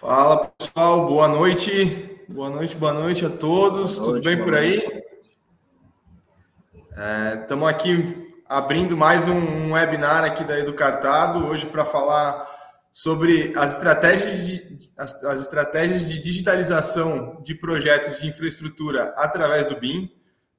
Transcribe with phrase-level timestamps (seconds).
[0.00, 3.98] Fala pessoal, boa noite, boa noite, boa noite a todos.
[3.98, 5.02] Noite, Tudo bem por aí?
[7.42, 12.46] Estamos é, aqui abrindo mais um, um, webinar aqui da Educartado hoje para falar
[12.92, 19.80] sobre as estratégias, de, as, as estratégias de digitalização de projetos de infraestrutura através do
[19.80, 20.08] BIM,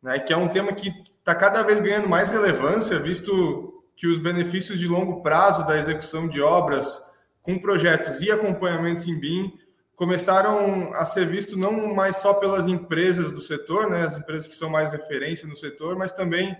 [0.03, 4.19] né, que é um tema que está cada vez ganhando mais relevância, visto que os
[4.19, 7.07] benefícios de longo prazo da execução de obras
[7.41, 9.53] com projetos e acompanhamentos em BIM
[9.95, 14.55] começaram a ser visto não mais só pelas empresas do setor, né, as empresas que
[14.55, 16.55] são mais referência no setor, mas também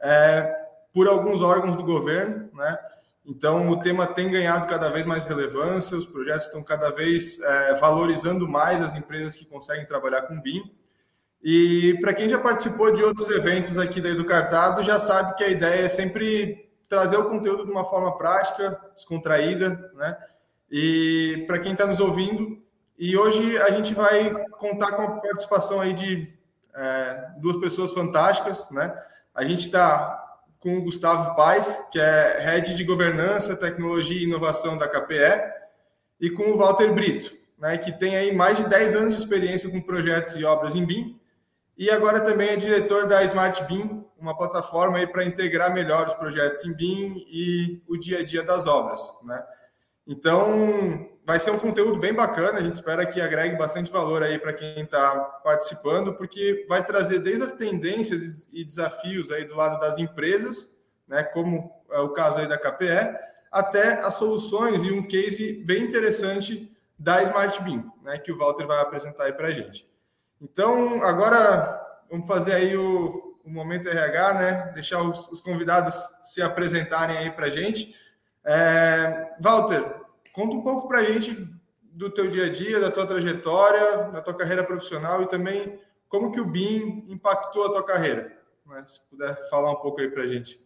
[0.00, 0.54] é,
[0.92, 2.78] por alguns órgãos do governo, né?
[3.26, 7.74] Então o tema tem ganhado cada vez mais relevância, os projetos estão cada vez é,
[7.74, 10.62] valorizando mais as empresas que conseguem trabalhar com BIM.
[11.42, 15.48] E para quem já participou de outros eventos aqui da Educartado, já sabe que a
[15.48, 20.16] ideia é sempre trazer o conteúdo de uma forma prática, descontraída, né?
[20.70, 22.62] E para quem está nos ouvindo,
[22.98, 26.32] e hoje a gente vai contar com a participação aí de
[26.74, 28.96] é, duas pessoas fantásticas, né?
[29.34, 30.20] A gente está
[30.64, 35.52] com o Gustavo Paes, que é Head de Governança, Tecnologia e Inovação da KPE,
[36.18, 39.68] e com o Walter Brito, né, que tem aí mais de 10 anos de experiência
[39.68, 41.20] com projetos e obras em BIM,
[41.76, 46.14] e agora também é diretor da Smart BIM, uma plataforma aí para integrar melhor os
[46.14, 49.44] projetos em BIM e o dia a dia das obras, né?
[50.06, 54.38] Então, vai ser um conteúdo bem bacana, a gente espera que agregue bastante valor aí
[54.38, 59.80] para quem está participando, porque vai trazer desde as tendências e desafios aí do lado
[59.80, 60.76] das empresas,
[61.08, 63.18] né, como é o caso aí da KPE,
[63.50, 68.66] até as soluções e um case bem interessante da Smart BIM, né, que o Walter
[68.66, 69.88] vai apresentar aí para a gente.
[70.40, 71.80] Então, agora
[72.10, 77.30] vamos fazer aí o, o momento RH, né, deixar os, os convidados se apresentarem aí
[77.30, 77.94] para a gente.
[78.44, 79.94] É, Walter,
[80.32, 81.48] conta um pouco para a gente
[81.82, 85.78] do teu dia a dia, da tua trajetória, da tua carreira profissional e também
[86.08, 88.36] como que o BIM impactou a tua carreira.
[88.86, 90.60] Se puder falar um pouco aí para a gente.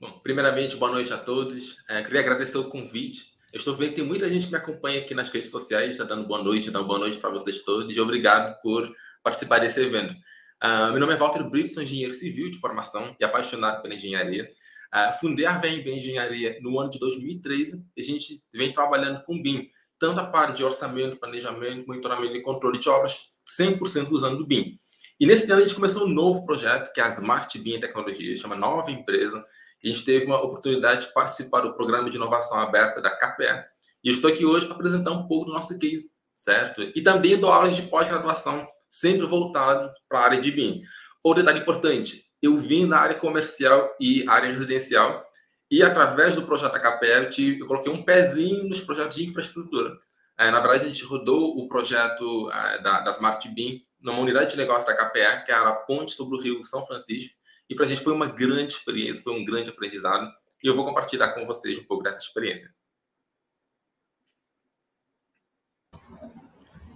[0.00, 1.76] Bom, primeiramente, boa noite a todos.
[1.88, 3.34] É, queria agradecer o convite.
[3.52, 6.04] Eu estou vendo que tem muita gente que me acompanha aqui nas redes sociais, está
[6.04, 8.88] dando boa noite, dando boa noite para vocês todos e obrigado por
[9.22, 10.14] participar desse evento.
[10.62, 14.48] Uh, meu nome é Walter Brito, sou engenheiro civil de formação e apaixonado pela engenharia.
[14.92, 19.40] Uh, fundei a VMB Engenharia no ano de 2013 e a gente vem trabalhando com
[19.40, 19.68] BIM,
[19.98, 24.78] tanto a parte de orçamento, planejamento, monitoramento e controle de obras, 100% usando o BIM.
[25.20, 28.36] E nesse ano a gente começou um novo projeto, que é a Smart BIM Tecnologia,
[28.36, 29.44] chama Nova Empresa,
[29.82, 33.64] a gente teve uma oportunidade de participar do programa de inovação aberta da KPE.
[34.04, 36.82] E eu estou aqui hoje para apresentar um pouco do nosso case, certo?
[36.82, 40.82] E também dou aulas de pós-graduação, sempre voltado para a área de BIM.
[41.22, 45.24] Outro detalhe importante, eu vim na área comercial e área residencial
[45.70, 49.96] e através do projeto HPE eu, tive, eu coloquei um pezinho nos projetos de infraestrutura.
[50.36, 54.52] É, na verdade, a gente rodou o projeto é, da, da Smart BIM numa unidade
[54.52, 57.34] de negócio da KPE, que era a ponte sobre o rio São Francisco,
[57.68, 60.26] e para a gente foi uma grande experiência, foi um grande aprendizado,
[60.64, 62.70] e eu vou compartilhar com vocês um pouco dessa experiência.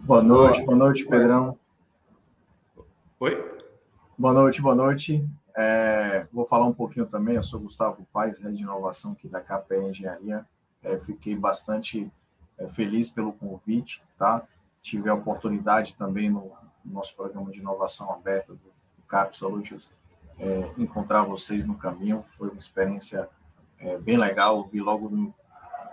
[0.01, 1.59] Boa noite, boa noite, Pedrão.
[3.21, 3.54] Oi?
[4.17, 5.29] Boa noite, boa noite.
[5.57, 7.35] É, vou falar um pouquinho também.
[7.35, 10.47] Eu sou Gustavo Paes, Rede de Inovação aqui da KPE Engenharia.
[10.85, 12.09] É, fiquei bastante
[12.57, 14.47] é, feliz pelo convite, tá?
[14.81, 16.53] Tive a oportunidade também no,
[16.85, 19.91] no nosso programa de inovação aberta do, do CAP Solutions
[20.39, 22.23] é, encontrar vocês no caminho.
[22.39, 23.29] Foi uma experiência
[23.81, 24.69] é, bem legal.
[24.69, 25.35] Vi logo no,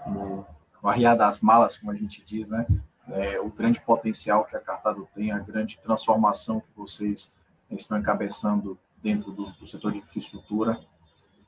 [0.06, 0.46] no,
[0.84, 2.68] no arriar das malas, como a gente diz, né?
[3.10, 7.34] É, o grande potencial que a Cartado tem, a grande transformação que vocês
[7.76, 10.80] estão encabeçando dentro do, do, setor de infraestrutura,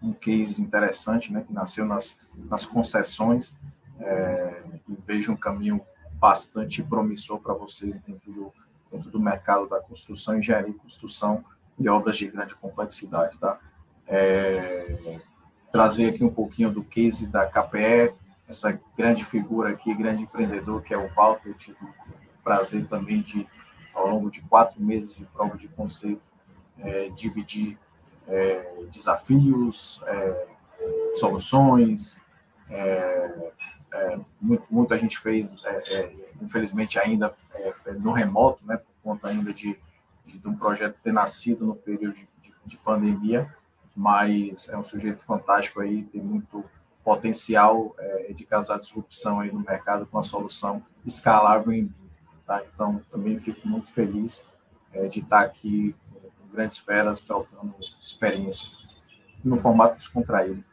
[0.02, 3.58] um case interessante, né, que nasceu nas, nas concessões,
[4.00, 5.82] é, e vejo um caminho
[6.14, 8.54] bastante promissor para vocês dentro do,
[8.92, 11.44] dentro do mercado da construção, engenharia construção
[11.80, 13.60] e obras de grande complexidade, tá?
[14.08, 15.20] É,
[15.72, 18.14] trazer aqui um pouquinho do case da KPE,
[18.48, 21.94] essa grande figura aqui, grande empreendedor que é o Walter, eu tive o
[22.44, 23.48] prazer também de
[23.94, 26.22] ao longo de quatro meses de prova de conceito,
[26.80, 27.78] é, dividir
[28.28, 30.48] é, desafios, é,
[31.16, 32.18] soluções.
[32.70, 33.52] É,
[33.94, 36.12] é, muito, muita gente fez, é,
[36.42, 37.32] infelizmente, ainda
[38.00, 39.78] no remoto, né, por conta ainda de,
[40.26, 43.54] de um projeto ter nascido no período de, de, de pandemia,
[43.96, 46.64] mas é um sujeito fantástico aí, tem muito
[47.04, 47.96] potencial
[48.34, 51.94] de causar disrupção aí no mercado com a solução escalável em
[52.46, 52.62] Tá?
[52.74, 54.44] Então, também fico muito feliz
[54.94, 58.68] é, de estar aqui com grandes feras, trocando experiência,
[59.44, 60.64] no formato descontraído.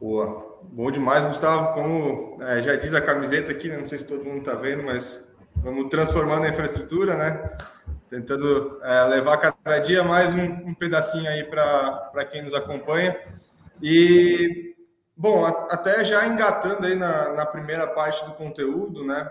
[0.00, 0.52] Boa.
[0.64, 1.74] Bom demais, Gustavo.
[1.74, 3.78] Como é, já diz a camiseta aqui, né?
[3.78, 7.50] não sei se todo mundo está vendo, mas vamos transformando a infraestrutura, né?
[8.10, 13.16] Tentando é, levar cada dia mais um, um pedacinho aí para quem nos acompanha.
[13.80, 14.74] E,
[15.16, 19.30] bom, a, até já engatando aí na, na primeira parte do conteúdo, né?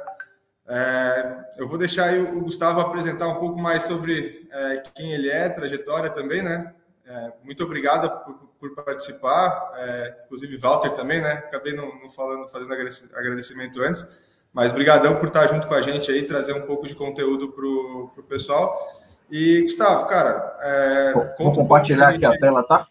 [0.68, 5.30] É, eu vou deixar aí o Gustavo apresentar um pouco mais sobre é, quem ele
[5.30, 6.74] é, trajetória também, né?
[7.06, 11.34] É, muito obrigado por, por participar, é, inclusive Walter também, né?
[11.34, 14.08] Acabei não, não, falando, fazendo agradecimento antes,
[14.54, 17.66] mas brigadão por estar junto com a gente aí, trazer um pouco de conteúdo para
[17.66, 19.02] o pessoal.
[19.30, 22.88] E Gustavo, cara, é, vou compartilhar um aqui a tela, tá?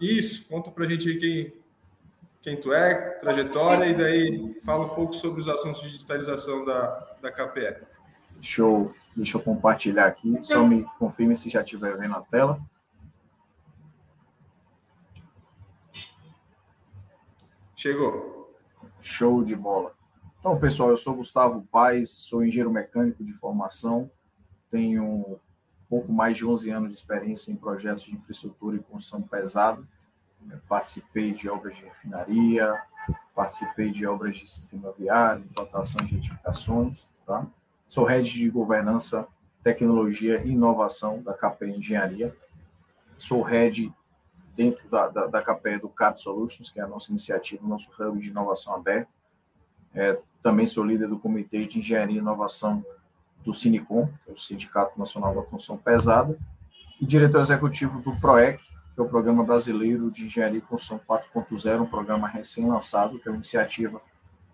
[0.00, 1.54] Isso, conta para a gente aí quem,
[2.46, 7.16] quem tu é, trajetória, e daí fala um pouco sobre os assuntos de digitalização da,
[7.20, 7.84] da KPE.
[8.40, 8.94] Show.
[9.16, 12.60] Deixa eu compartilhar aqui, só me confirme se já estiver vendo a tela.
[17.74, 18.54] Chegou.
[19.00, 19.92] Show de bola.
[20.38, 24.08] Então, pessoal, eu sou Gustavo Paes, sou engenheiro mecânico de formação,
[24.70, 25.38] tenho um
[25.88, 29.82] pouco mais de 11 anos de experiência em projetos de infraestrutura e construção pesada.
[30.68, 32.80] Participei de obras de refinaria,
[33.34, 37.46] participei de obras de sistema viário, implantação de edificações, tá?
[37.86, 39.26] Sou head de governança,
[39.62, 42.34] tecnologia e inovação da KP Engenharia.
[43.16, 43.92] Sou head
[44.56, 48.28] dentro da, da, da KPE do Solutions, que é a nossa iniciativa, nosso hub de
[48.28, 49.08] inovação aberto.
[49.94, 52.84] É, também sou líder do Comitê de Engenharia e Inovação
[53.44, 56.36] do Sinicom, que é o Sindicato Nacional da Construção Pesada,
[57.00, 58.60] e diretor executivo do PROEC,
[58.96, 63.30] que é o Programa Brasileiro de Engenharia e Construção 4.0, um programa recém-lançado, que é
[63.30, 64.00] uma iniciativa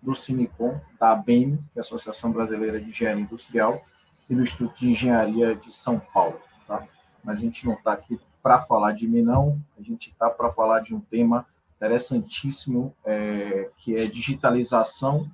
[0.01, 3.81] do Sinicom, da ABEM, que é a Associação Brasileira de Engenharia Industrial,
[4.29, 6.41] e do Instituto de Engenharia de São Paulo.
[6.67, 6.85] Tá?
[7.23, 9.57] Mas a gente não está aqui para falar de mim, não.
[9.79, 11.45] A gente está para falar de um tema
[11.77, 15.31] interessantíssimo, é, que é digitalização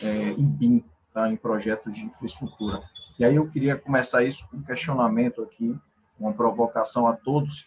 [0.00, 1.28] é, em BIM, tá?
[1.28, 2.80] em projetos de infraestrutura.
[3.18, 5.76] E aí eu queria começar isso com um questionamento aqui,
[6.20, 7.66] uma provocação a todos,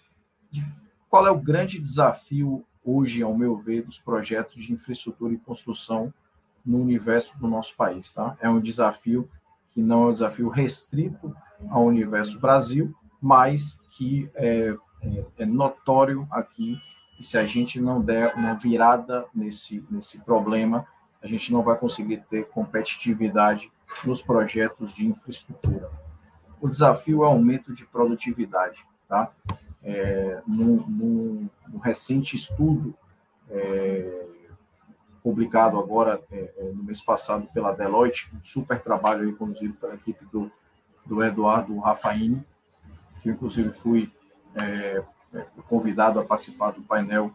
[1.09, 6.13] qual é o grande desafio hoje, ao meu ver, dos projetos de infraestrutura e construção
[6.65, 8.11] no universo do nosso país.
[8.11, 8.37] Tá?
[8.39, 9.29] É um desafio
[9.71, 11.35] que não é um desafio restrito
[11.69, 16.79] ao universo Brasil, mas que é, é, é notório aqui
[17.19, 20.85] e se a gente não der uma virada nesse, nesse problema,
[21.21, 23.71] a gente não vai conseguir ter competitividade
[24.05, 25.89] nos projetos de infraestrutura.
[26.61, 28.85] O desafio é o aumento de produtividade.
[29.07, 29.31] Tá?
[29.83, 32.95] É, no, no, no recente estudo
[33.49, 34.25] é,
[35.23, 40.25] publicado agora é, é no mês passado pela Deloitte, um super trabalho conduzido pela equipe
[40.31, 40.51] do,
[41.05, 42.45] do Eduardo Rafaini,
[43.21, 44.11] que inclusive fui
[44.55, 45.03] é,
[45.33, 47.33] é, convidado a participar do painel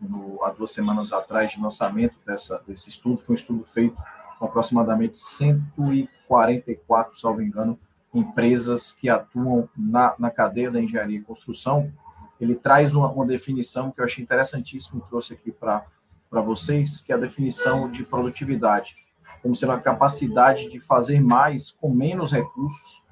[0.00, 3.18] no, há duas semanas atrás de lançamento dessa, desse estudo.
[3.18, 3.96] Foi um estudo feito
[4.38, 7.78] com aproximadamente 144, salvo engano,
[8.14, 11.92] empresas que atuam na, na cadeia da engenharia e construção.
[12.40, 15.84] Ele traz uma, uma definição que eu achei interessantíssimo, trouxe aqui para
[16.30, 18.94] vocês, que é a definição de produtividade,
[19.42, 23.04] como sendo a capacidade de fazer mais com menos recursos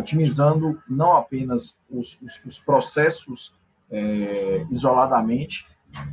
[0.00, 3.54] otimizando não apenas os, os, os processos
[3.90, 5.66] é, isoladamente,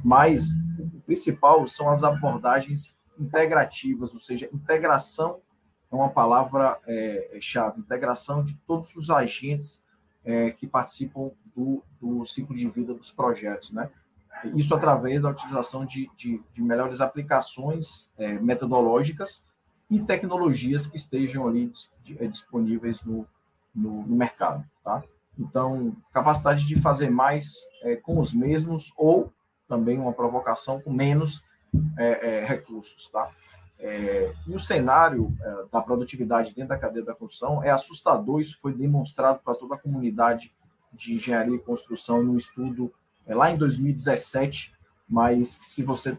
[0.04, 5.40] mas o principal são as abordagens integrativas, ou seja, integração
[5.92, 9.84] é uma palavra-chave, é, integração de todos os agentes
[10.24, 13.90] é, que participam do, do, ciclo de vida dos projetos, né?
[14.56, 19.44] Isso através da utilização de, de, de melhores aplicações é, metodológicas
[19.90, 21.72] e tecnologias que estejam ali
[22.20, 23.26] é, disponíveis no,
[23.74, 25.04] no, no mercado, tá?
[25.40, 27.54] Então, capacidade de fazer mais
[27.84, 29.32] é, com os mesmos ou
[29.68, 31.44] também uma provocação com menos
[31.98, 33.30] é, é, recursos, tá?
[33.80, 38.40] É, e o cenário é, da produtividade dentro da cadeia da construção é assustador.
[38.40, 40.52] Isso foi demonstrado para toda a comunidade
[40.92, 42.92] de engenharia e construção no estudo
[43.26, 44.74] é, lá em 2017.
[45.08, 46.18] Mas se você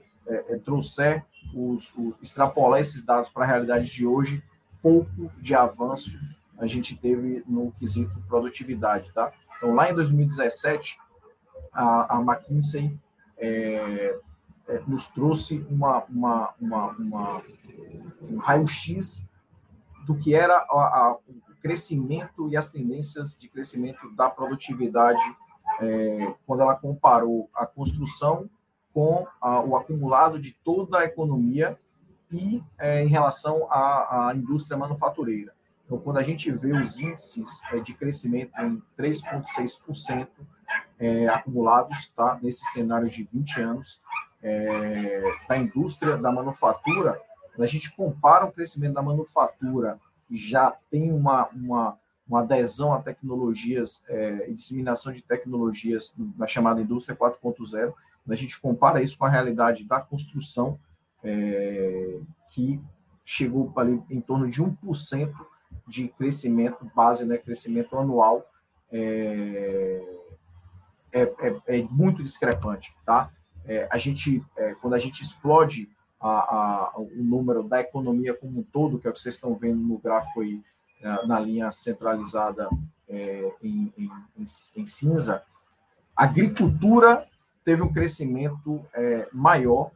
[0.62, 1.24] trouxer
[1.54, 4.42] os, os extrapolar esses dados para a realidade de hoje,
[4.82, 6.18] pouco de avanço
[6.58, 9.32] a gente teve no quesito produtividade, tá?
[9.56, 10.98] Então, lá em 2017,
[11.72, 12.98] a, a McKinsey
[13.36, 14.18] é,
[14.68, 17.42] é, nos trouxe uma, uma, uma,
[18.30, 19.26] um raio-x
[20.06, 25.20] do que era a, a, o crescimento e as tendências de crescimento da produtividade
[25.80, 28.48] é, quando ela comparou a construção
[28.92, 31.78] com a, o acumulado de toda a economia
[32.30, 35.52] e é, em relação à, à indústria manufatureira.
[35.84, 40.28] Então, quando a gente vê os índices é, de crescimento em 3,6%
[40.98, 42.38] é, acumulados, tá?
[42.42, 44.00] nesse cenário de 20 anos,
[44.42, 47.20] é, da indústria da manufatura,
[47.58, 53.02] a gente compara o crescimento da manufatura, que já tem uma, uma, uma adesão a
[53.02, 57.92] tecnologias é, e disseminação de tecnologias na chamada indústria 4.0,
[58.28, 60.78] a gente compara isso com a realidade da construção,
[61.24, 62.80] é, que
[63.24, 65.32] chegou ali em torno de 1%
[65.86, 68.46] de crescimento base, né, crescimento anual,
[68.92, 70.02] é,
[71.12, 73.30] é, é, é muito discrepante, tá?
[73.68, 78.60] É, a gente, é, quando a gente explode a, a, o número da economia como
[78.60, 80.58] um todo, que é o que vocês estão vendo no gráfico aí,
[81.26, 82.68] na, linha centralizada
[83.08, 84.10] é, em, em,
[84.76, 85.42] em, cinza,
[86.16, 87.24] a agricultura
[87.64, 89.92] teve um crescimento é, maior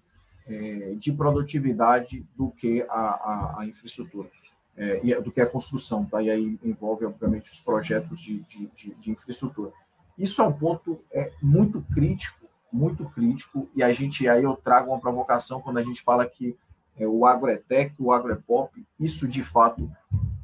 [0.47, 4.29] é, de produtividade do que a, a, a infraestrutura,
[4.77, 6.23] é, do que a construção, tá?
[6.23, 9.73] e aí envolve, obviamente, os projetos de, de, de, de infraestrutura.
[10.17, 12.42] Isso é um ponto é, muito crítico
[12.73, 16.57] muito crítico, e a gente, aí eu trago uma provocação quando a gente fala que
[16.97, 19.91] é, o agrotech, o agropop, isso de fato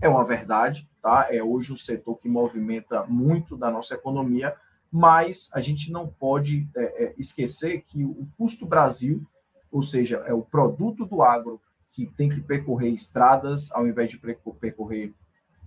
[0.00, 1.26] é uma verdade, tá?
[1.30, 4.54] É hoje um setor que movimenta muito da nossa economia,
[4.90, 9.26] mas a gente não pode é, é, esquecer que o custo Brasil,
[9.70, 14.18] ou seja, é o produto do agro que tem que percorrer estradas ao invés de
[14.60, 15.12] percorrer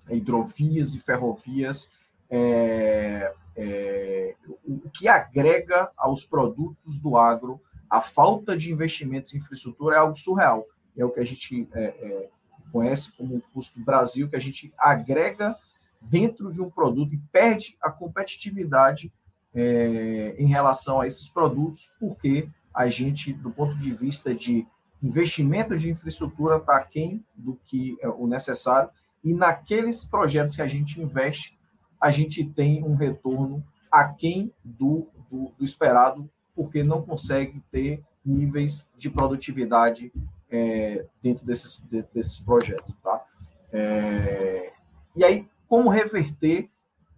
[0.09, 1.89] hidrovias e ferrovias,
[2.31, 4.35] é, é,
[4.65, 10.15] o que agrega aos produtos do agro a falta de investimentos em infraestrutura é algo
[10.15, 10.65] surreal.
[10.97, 12.29] É o que a gente é, é,
[12.71, 15.57] conhece como custo Brasil, que a gente agrega
[15.99, 19.11] dentro de um produto e perde a competitividade
[19.53, 24.65] é, em relação a esses produtos, porque a gente, do ponto de vista de
[25.03, 28.89] investimento de infraestrutura, está aquém do que é o necessário,
[29.21, 31.59] e naqueles projetos que a gente investe,
[32.01, 38.87] a gente tem um retorno aquém do, do, do esperado, porque não consegue ter níveis
[38.97, 40.11] de produtividade
[40.49, 42.93] é, dentro desses, de, desses projetos.
[43.03, 43.23] Tá?
[43.71, 44.73] É,
[45.15, 46.69] e aí, como reverter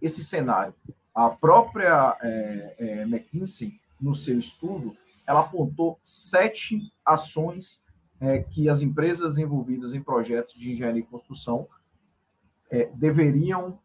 [0.02, 0.74] esse cenário?
[1.14, 4.94] A própria é, é McKinsey, no seu estudo,
[5.26, 7.82] ela apontou sete ações
[8.20, 11.66] é, que as empresas envolvidas em projetos de engenharia e construção
[12.70, 13.78] é, deveriam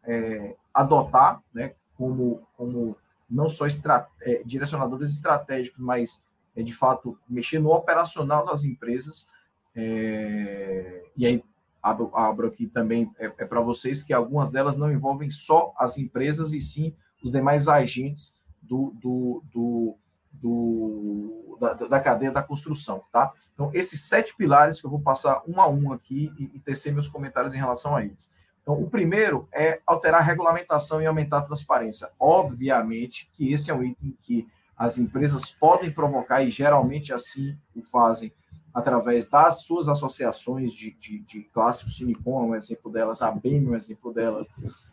[0.72, 2.96] adotar, né, como, como
[3.28, 6.22] não só é, direcionadores estratégicos, mas
[6.56, 9.28] é, de fato mexer no operacional das empresas.
[9.74, 11.44] É, e aí
[11.82, 15.96] abro, abro aqui também é, é para vocês que algumas delas não envolvem só as
[15.96, 19.96] empresas e sim os demais agentes do, do, do,
[20.32, 23.32] do da, da, cadeia da construção, tá?
[23.52, 26.92] Então, esses sete pilares que eu vou passar um a um aqui e, e tecer
[26.92, 28.30] meus comentários em relação a eles.
[28.62, 32.10] Então, o primeiro é alterar a regulamentação e aumentar a transparência.
[32.18, 37.82] Obviamente que esse é um item que as empresas podem provocar e geralmente assim o
[37.82, 38.32] fazem
[38.72, 43.30] através das suas associações de, de, de classe, o Cinecom é um exemplo delas, a
[43.30, 44.46] BEM é um exemplo delas,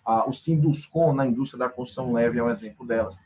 [0.06, 3.20] a, o Sinduscom na indústria da construção leve é um exemplo delas,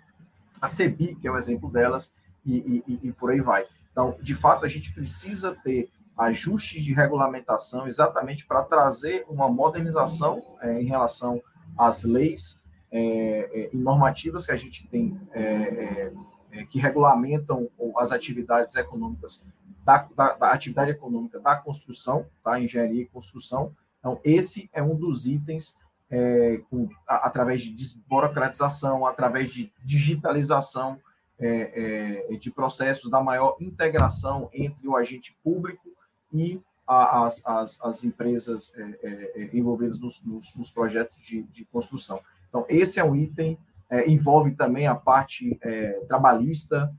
[0.61, 2.13] a CEBIC é um exemplo delas
[2.45, 3.65] e, e, e por aí vai.
[3.91, 5.89] Então, de fato, a gente precisa ter
[6.21, 11.41] ajustes de regulamentação exatamente para trazer uma modernização é, em relação
[11.77, 12.61] às leis
[12.91, 16.13] é, é, e normativas que a gente tem é, é,
[16.51, 19.41] é, que regulamentam as atividades econômicas
[19.83, 22.59] da, da, da, atividade econômica da construção, tá?
[22.59, 23.73] engenharia e construção.
[23.99, 25.75] Então, esse é um dos itens
[26.69, 30.99] com, a, através de desburocratização, através de digitalização
[32.37, 35.89] de processos, da maior integração entre o agente público
[36.33, 41.43] e a, as, as, as, empresas é, é, é, envolvidas nos, nos, nos projetos de,
[41.43, 42.19] de, construção.
[42.49, 43.57] Então, esse é um item,
[43.89, 46.93] é, envolve também a parte é, trabalhista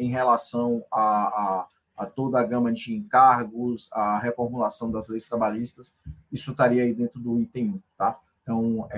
[0.00, 1.66] em relação a, a,
[1.98, 5.94] a, toda a gama de encargos, a reformulação das leis trabalhistas,
[6.32, 8.18] isso estaria aí dentro do item 1, tá?
[8.42, 8.88] Então,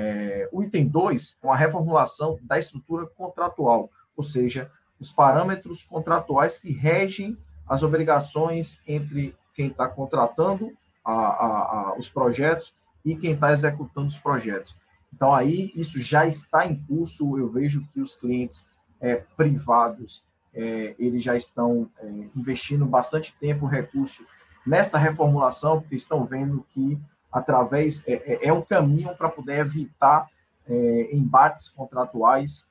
[0.50, 6.72] o item 2 é uma reformulação da estrutura contratual, ou seja, os parâmetros contratuais que
[6.72, 7.36] regem
[7.68, 10.72] as obrigações entre quem está contratando
[11.04, 14.76] a, a, a, os projetos e quem está executando os projetos.
[15.12, 17.36] Então, aí, isso já está em curso.
[17.36, 18.66] Eu vejo que os clientes
[19.00, 22.06] é, privados, é, eles já estão é,
[22.36, 24.24] investindo bastante tempo, recurso
[24.66, 26.98] nessa reformulação, porque estão vendo que,
[27.30, 30.28] através, é, é, é um caminho para poder evitar
[30.66, 32.70] é, embates contratuais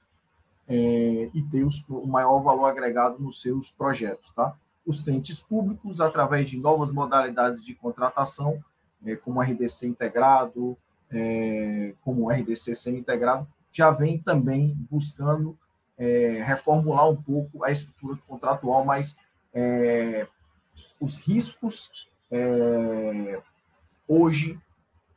[0.70, 4.56] e ter o maior valor agregado nos seus projetos, tá?
[4.86, 8.64] Os clientes públicos através de novas modalidades de contratação,
[9.06, 10.78] é, como RDC integrado,
[11.12, 15.58] é, como RDC semi-integrado, já vem também buscando
[15.98, 19.16] é, reformular um pouco a estrutura contratual, mas
[19.54, 20.28] é,
[21.00, 21.92] os riscos
[24.08, 24.58] hoje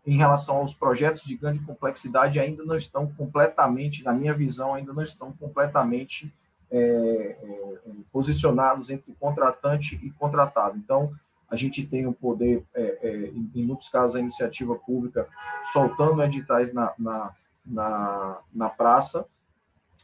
[0.05, 4.93] em relação aos projetos de grande complexidade ainda não estão completamente, na minha visão, ainda
[4.93, 6.33] não estão completamente
[6.71, 7.79] é, é,
[8.13, 10.77] posicionados entre contratante e contratado.
[10.77, 11.13] Então,
[11.51, 15.29] a gente tem o poder, é, é em muitos casos, a iniciativa pública
[15.73, 17.33] soltando editais na, na,
[17.65, 19.27] na, na praça,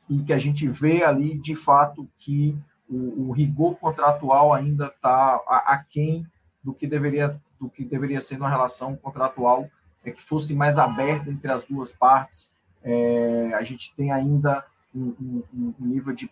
[0.08, 2.56] e que a gente vê ali, de fato, que
[2.88, 6.26] o, o rigor contratual ainda está aquém
[6.62, 9.68] do que deveria do que deveria ser uma relação contratual
[10.02, 12.50] é que fosse mais aberta entre as duas partes.
[12.82, 14.64] É, a gente tem ainda
[14.94, 15.14] um,
[15.52, 16.30] um, um, nível de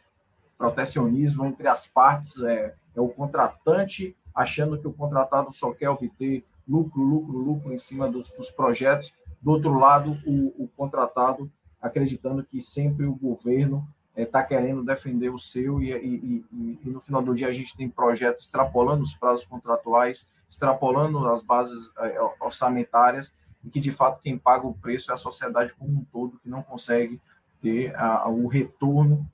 [0.58, 2.36] protecionismo entre as partes.
[2.42, 7.78] É, é, o contratante achando que o contratado só quer obter lucro, lucro, lucro em
[7.78, 9.14] cima dos, dos projetos.
[9.40, 11.50] Do outro lado, o, o contratado
[11.80, 13.86] acreditando que sempre o governo
[14.16, 17.52] está é, querendo defender o seu e, e, e, e, no final do dia a
[17.52, 23.34] gente tem projetos extrapolando os prazos contratuais, extrapolando as bases é, orçamentárias
[23.64, 26.48] e que de fato quem paga o preço é a sociedade como um todo que
[26.48, 27.20] não consegue
[27.60, 29.24] ter a, o retorno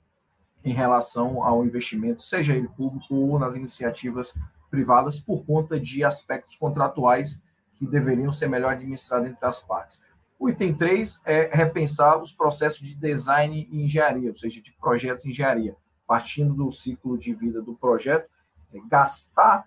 [0.65, 4.33] em relação ao investimento, seja ele público ou nas iniciativas
[4.71, 7.41] privadas, por conta de aspectos contratuais
[7.75, 10.01] que deveriam ser melhor administrados entre as partes.
[10.39, 15.23] O item 3 é repensar os processos de design e engenharia, ou seja, de projetos
[15.23, 15.75] de engenharia,
[16.07, 18.27] partindo do ciclo de vida do projeto,
[18.73, 19.65] é gastar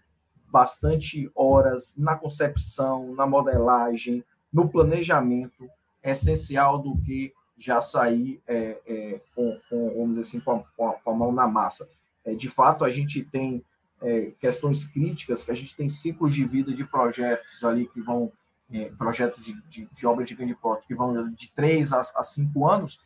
[0.51, 5.69] bastante horas na concepção, na modelagem, no planejamento,
[6.03, 10.53] é essencial do que já sair é, é, com, com, vamos dizer assim, com
[10.87, 11.89] a, com a, mão na massa.
[12.25, 13.63] É, de fato, a gente tem
[14.01, 18.31] é, questões críticas, que a gente tem ciclos de vida de projetos ali que vão
[18.73, 22.23] é, projetos de, de, de obra de grande porte que vão de três a, a
[22.23, 23.01] cinco anos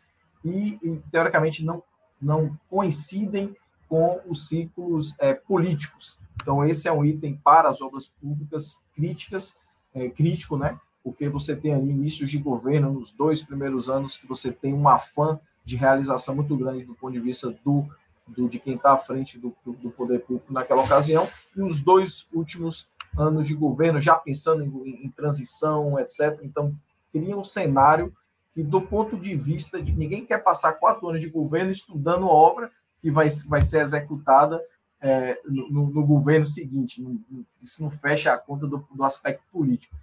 [0.45, 1.83] e, e, teoricamente, não,
[2.21, 3.57] não coincidem
[3.89, 6.19] com os ciclos é, políticos.
[6.41, 9.55] Então, esse é um item para as obras públicas críticas,
[10.17, 10.79] crítico, né?
[11.03, 14.89] Porque você tem ali inícios de governo nos dois primeiros anos que você tem um
[14.89, 17.87] afã de realização muito grande do ponto de vista do,
[18.27, 22.27] do de quem está à frente do, do, poder público naquela ocasião, e os dois
[22.33, 26.41] últimos anos de governo, já pensando em, em transição, etc.
[26.43, 26.75] Então,
[27.13, 28.13] cria um cenário
[28.55, 32.71] que, do ponto de vista de ninguém quer passar quatro anos de governo estudando obra
[33.01, 34.63] que vai, vai ser executada
[35.01, 37.05] é, no, no, governo seguinte.
[37.61, 39.95] isso não fecha a conta do, do aspecto político.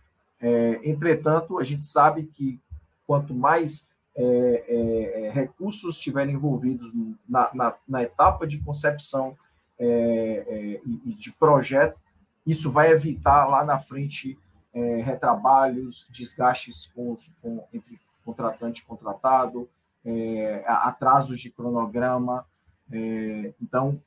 [0.41, 2.59] É, entretanto, a gente sabe que
[3.05, 6.91] quanto mais é, é, é recursos estiverem envolvidos
[7.27, 9.37] na, na, na, etapa de concepção
[9.77, 11.97] é, e de projeto,
[12.45, 14.37] isso vai evitar lá na frente
[14.73, 19.69] é, retrabalhos, desgastes com, com, entre contratante e contratado,
[20.05, 22.45] é, atrasos de cronograma.
[22.91, 24.01] É, então,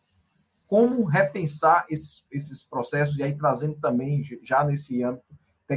[0.66, 5.25] como repensar esses, esses processos, e aí trazendo também, já nesse âmbito,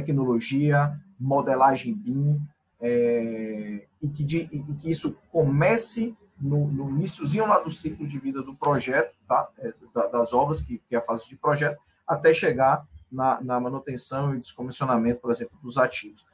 [0.00, 2.40] tecnologia, modelagem BIM,
[2.80, 8.18] é, e, que de, e, que isso comece no, no iníciozinho lá do ciclo de
[8.18, 9.48] vida do projeto, tá?
[9.58, 9.72] É,
[10.12, 14.38] das obras, que, que é a fase de projeto, até chegar na, na manutenção e
[14.38, 16.24] descomissionamento, por exemplo, dos ativos.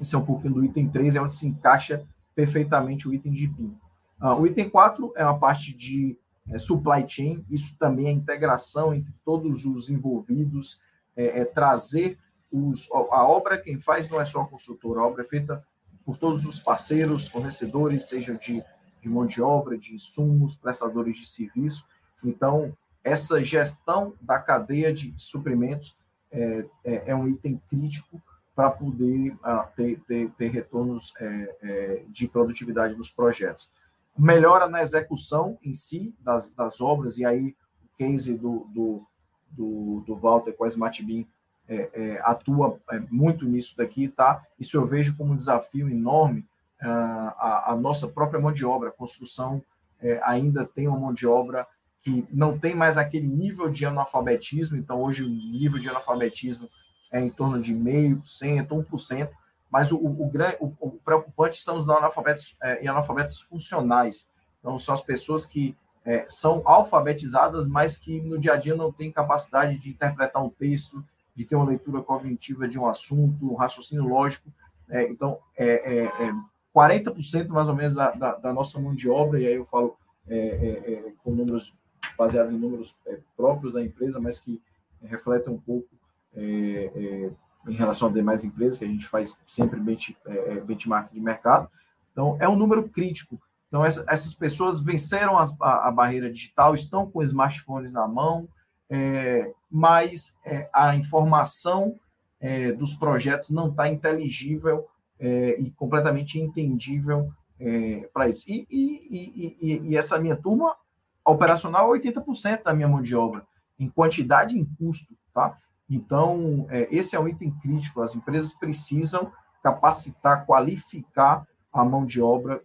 [0.00, 3.46] Esse é um pouquinho do item 3, é onde se encaixa perfeitamente o item de
[3.46, 3.76] BIM.
[4.20, 6.16] Uh, o item 4 é uma parte de
[6.50, 10.78] é, supply chain, isso também é integração entre todos os envolvidos,
[11.16, 12.18] é, é trazer
[12.54, 15.64] os, a obra, quem faz não é só a construtora, a obra é feita
[16.04, 18.62] por todos os parceiros, fornecedores, seja de,
[19.02, 21.84] de mão de obra, de insumos, prestadores de serviço.
[22.22, 25.96] Então, essa gestão da cadeia de suprimentos
[26.30, 28.22] é, é, é um item crítico
[28.54, 33.68] para poder uh, ter, ter, ter, retornos é, é, de produtividade dos projetos.
[34.16, 39.04] Melhora na execução em si das, das obras, e aí o case do, do,
[39.50, 41.26] do, do Walter com a SmartBeam
[41.68, 44.42] é, é, atua é, muito nisso daqui, tá?
[44.58, 46.46] Isso eu vejo como um desafio enorme.
[46.82, 49.62] Uh, a, a, nossa própria mão de obra, a construção
[50.00, 51.66] é, ainda tem uma mão de obra
[52.02, 56.68] que não tem mais aquele nível de analfabetismo, então hoje o nível de analfabetismo
[57.10, 59.30] é em torno de 0,5%, 1%,
[59.70, 64.28] mas o, o, o, o preocupante são os analfabetos é, analfabetos funcionais.
[64.60, 68.92] Então, são as pessoas que é, são alfabetizadas, mas que no dia a dia não
[68.92, 73.54] têm capacidade de interpretar um texto, de ter uma leitura cognitiva de um assunto, um
[73.54, 74.48] raciocínio lógico.
[74.88, 76.34] É, então, é, é
[76.74, 79.64] 40% é mais ou menos da, da, da, nossa mão de obra, e aí eu
[79.64, 79.96] falo
[80.28, 81.72] é, com números
[82.16, 84.60] baseados em números é, próprios da empresa, mas que
[85.02, 85.88] refletem um pouco
[86.34, 87.30] é, é,
[87.68, 91.20] em relação a demais empresas, que a gente faz sempre bench, é, é, benchmark de
[91.20, 91.68] mercado.
[92.12, 93.40] Então, é um número crítico.
[93.68, 98.48] Então, essa, essas pessoas venceram as, a, a, barreira digital, estão com smartphones na mão,
[98.90, 101.98] é, mas é, a informação
[102.40, 104.86] é, dos projetos não está inteligível
[105.18, 108.46] é, e completamente entendível é, para eles.
[108.46, 110.76] E, e, e, e, essa minha turma
[111.24, 113.46] operacional é 80% da minha mão de obra,
[113.78, 115.16] em quantidade e em custo.
[115.32, 115.56] Tá?
[115.88, 118.02] Então, é, esse é um item crítico.
[118.02, 122.62] As empresas precisam capacitar, qualificar a mão de obra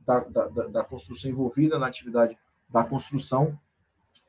[0.00, 2.36] da, da, da, construção envolvida na atividade
[2.68, 3.56] da construção,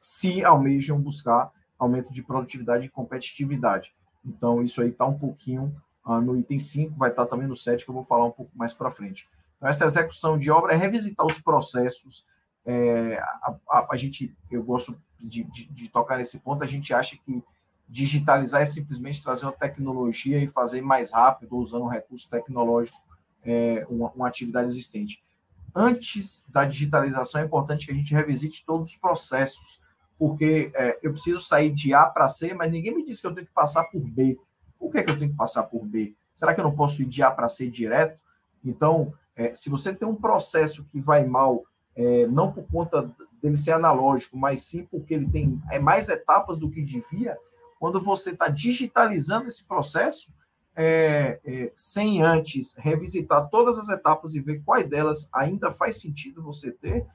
[0.08, 3.93] se almejam buscar aumento de produtividade e competitividade.
[4.26, 7.56] Então, isso aí está um pouquinho ah, no item 5, vai estar tá também no
[7.56, 9.28] 7, que eu vou falar um pouco mais para frente.
[9.58, 12.26] Então, essa execução de obra é revisitar os processos.
[12.65, 16.93] É, a, a, a, gente, eu gosto de, de, de tocar nesse ponto, a gente
[16.93, 17.43] acha que
[17.88, 22.98] digitalizar é simplesmente trazer uma tecnologia e fazer mais rápido, usando um recurso tecnológico,
[23.43, 25.22] é, uma, uma, atividade existente.
[25.76, 29.80] Antes da digitalização, é importante que a gente revisite todos os processos,
[30.18, 33.34] porque é, eu preciso sair de A para C, mas ninguém me disse que eu
[33.34, 34.38] tenho que passar por B.
[34.80, 36.16] Por que, que eu tenho que passar por B?
[36.34, 38.20] Será que eu não posso ir de A para C direto?
[38.64, 41.64] Então, é, se você tem um processo que vai mal,
[41.96, 43.10] é, não por conta
[43.42, 47.38] dele ser analógico, mas sim porque ele tem é, mais etapas do que devia,
[47.80, 50.32] quando você está digitalizando esse processo,
[50.76, 56.44] é, é, sem antes revisitar todas as etapas e ver quais delas ainda faz sentido
[56.44, 57.06] você ter,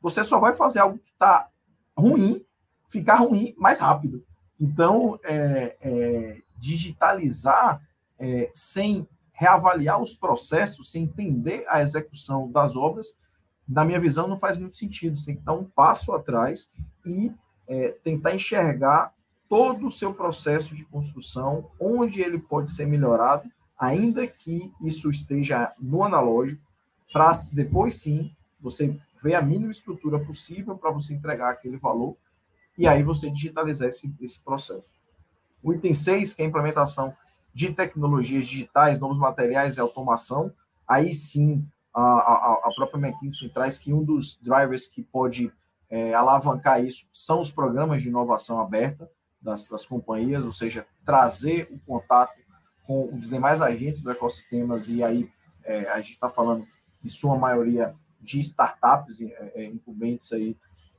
[0.00, 1.48] você só vai fazer algo que está
[2.00, 2.44] ruim
[2.88, 4.24] ficar ruim mais rápido.
[4.60, 7.80] Então, é, é digitalizar
[8.18, 13.14] é, sem reavaliar os processos, sem entender a execução das obras,
[13.66, 15.16] na minha visão, não faz muito sentido.
[15.16, 16.68] Você tem que dar um passo atrás
[17.06, 17.32] e
[17.68, 19.14] é, tentar enxergar
[19.48, 25.72] todo o seu processo de construção, onde ele pode ser melhorado, ainda que isso esteja
[25.78, 26.60] no analógico,
[27.12, 32.16] para depois sim você ver a mínima estrutura possível para você entregar aquele valor
[32.76, 34.90] e aí você digitalizar esse, esse processo.
[35.62, 37.12] O item 6, que é a implementação
[37.54, 40.52] de tecnologias digitais, novos materiais e automação,
[40.86, 45.52] aí sim a, a, a própria McKinsey traz que um dos drivers que pode
[45.90, 49.10] é, alavancar isso são os programas de inovação aberta,
[49.42, 52.38] das, das companhias, ou seja, trazer o contato
[52.86, 55.30] com os demais agentes do ecossistema, e aí
[55.64, 56.66] é, a gente está falando,
[57.04, 60.56] em sua maioria, de startups é, é, incumbentes aí,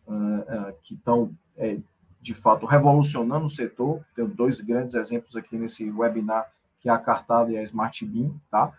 [0.07, 1.77] uh, uh, que estão, é,
[2.21, 4.03] de fato, revolucionando o setor.
[4.15, 8.39] Tenho dois grandes exemplos aqui nesse webinar, que é a Cartada e a Smart Beam,
[8.49, 8.73] tá?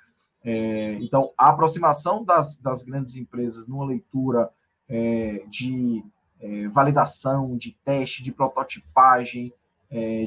[0.44, 4.50] É, então, a aproximação das, das grandes empresas numa leitura
[4.88, 6.04] é, de
[6.40, 9.52] é, validação, de teste, de prototipagem,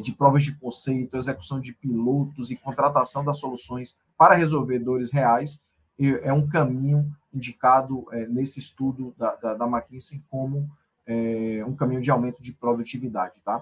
[0.04, 5.60] de provas de conceito, execução de pilotos e contratação das soluções para resolver dores reais,
[6.22, 10.70] é um caminho indicado é, nesse estudo da, da, da McKinsey como
[11.06, 13.62] é, um caminho de aumento de produtividade, tá?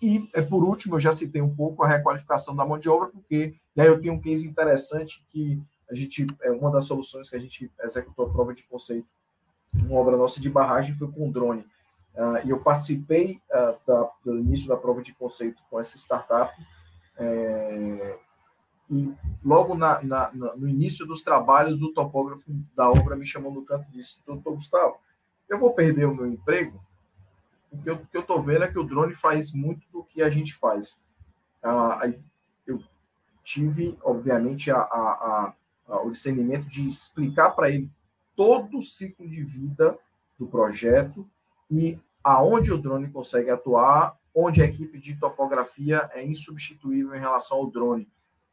[0.00, 3.08] E, é, por último, eu já citei um pouco a requalificação da mão de obra,
[3.08, 7.36] porque aí eu tenho um case interessante que a gente, é uma das soluções que
[7.36, 9.08] a gente executou a prova de conceito,
[9.74, 11.64] uma obra nossa de barragem foi com drone.
[12.14, 16.52] Uh, e eu participei uh, da, do início da prova de conceito com essa startup.
[17.16, 18.18] É,
[18.90, 19.12] e
[19.44, 23.88] logo na, na, no início dos trabalhos, o topógrafo da obra me chamou no canto
[23.88, 24.98] e disse: Doutor Gustavo,
[25.48, 26.82] eu vou perder o meu emprego,
[27.70, 30.54] o que eu estou vendo é que o drone faz muito do que a gente
[30.54, 31.00] faz.
[31.62, 32.14] Uh,
[32.66, 32.82] eu
[33.42, 35.54] tive, obviamente, a, a,
[35.88, 37.90] a, o discernimento de explicar para ele
[38.34, 39.98] todo o ciclo de vida
[40.38, 41.28] do projeto
[41.70, 47.58] e aonde o drone consegue atuar, onde a equipe de topografia é insubstituível em relação
[47.58, 48.08] ao drone.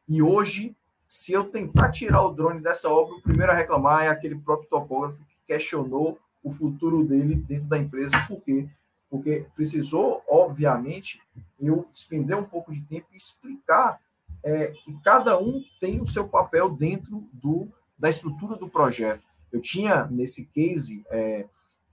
[0.08, 0.76] E hoje,
[1.08, 4.70] se eu tentar tirar o drone dessa obra, o primeiro a reclamar é aquele próprio
[4.70, 8.24] topógrafo que questionou o futuro dele dentro da empresa.
[8.28, 8.68] Por quê?
[9.10, 11.22] Porque precisou, obviamente,
[11.60, 14.00] eu despender um pouco de tempo e explicar
[14.44, 19.24] é, que cada um tem o seu papel dentro do, da estrutura do projeto.
[19.52, 21.46] Eu tinha, nesse case, é,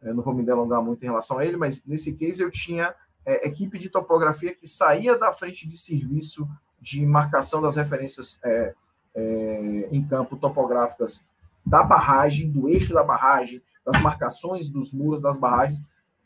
[0.02, 2.94] eu não vou me delongar muito em relação a ele, mas nesse case eu tinha
[3.24, 6.46] é, equipe de topografia que saía da frente de serviço
[6.82, 8.74] de marcação das referências é,
[9.14, 11.24] é, em campo topográficas
[11.64, 15.80] da barragem, do eixo da barragem, das marcações dos muros das barragens,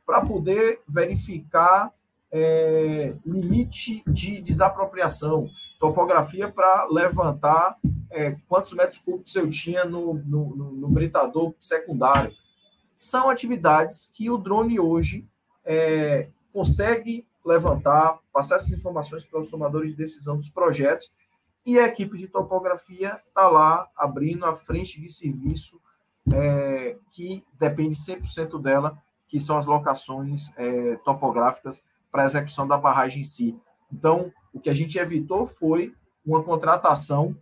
[0.06, 1.92] para poder verificar
[2.32, 5.46] é, limite de desapropriação,
[5.78, 7.76] topografia para levantar
[8.10, 12.32] é, quantos metros cúbicos eu tinha no, no, no, britador secundário.
[12.94, 15.26] São atividades que o drone hoje
[15.64, 21.10] é, consegue levantar, passar essas informações para os tomadores de decisão dos projetos,
[21.64, 25.80] e a equipe de topografia está lá abrindo a frente de serviço
[26.32, 28.96] é, que depende 100% dela,
[29.28, 33.58] que são as locações é, topográficas para a execução da barragem em si.
[33.92, 35.92] Então, o que a gente evitou foi
[36.24, 37.36] uma contratação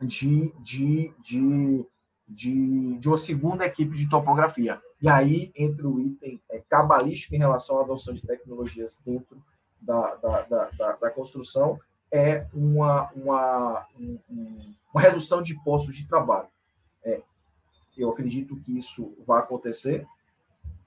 [0.00, 1.84] de, de, de,
[2.28, 4.80] de, de uma segunda equipe de topografia.
[5.04, 9.36] E aí entra o item é, cabalístico em relação à adoção de tecnologias dentro
[9.78, 11.78] da, da, da, da, da construção,
[12.10, 13.86] é uma, uma,
[14.90, 16.48] uma redução de postos de trabalho.
[17.04, 17.20] É,
[17.98, 20.06] eu acredito que isso vai acontecer,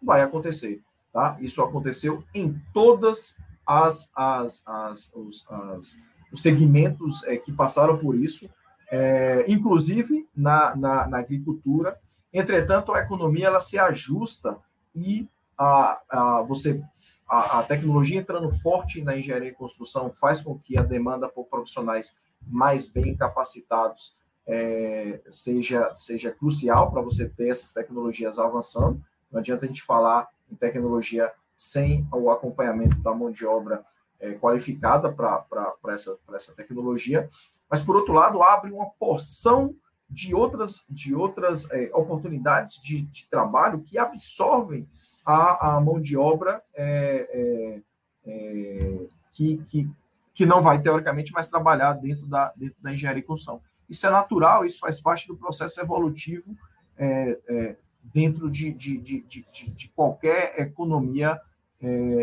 [0.02, 0.82] vai acontecer.
[1.14, 1.38] Tá?
[1.40, 5.96] Isso aconteceu em todas as, as, as, os, as
[6.32, 8.50] os segmentos é, que passaram por isso,
[8.90, 12.00] é, inclusive na, na, na, agricultura.
[12.34, 14.58] Entretanto, a economia ela se ajusta
[14.96, 16.84] e a, a, você,
[17.28, 21.46] a, a tecnologia entrando forte na engenharia e construção faz com que a demanda por
[21.46, 29.02] profissionais mais bem capacitados é, seja, seja crucial para você ter essas tecnologias avançando.
[29.32, 33.84] Não adianta a gente falar em tecnologia sem o acompanhamento da mão de obra
[34.20, 37.30] é, qualificada para essa, essa tecnologia,
[37.70, 39.76] mas, por outro lado, abre uma porção
[40.10, 44.88] de outras, de outras é, oportunidades de, de, trabalho que absorvem
[45.26, 47.82] a, a mão de obra é,
[48.26, 49.90] é, é que, que,
[50.34, 53.62] que não vai, teoricamente, mais trabalhar dentro da, dentro da engenharia e construção.
[53.90, 56.56] Isso é natural, isso faz parte do processo evolutivo
[56.98, 61.40] é, é, dentro de, de, de, de, de qualquer economia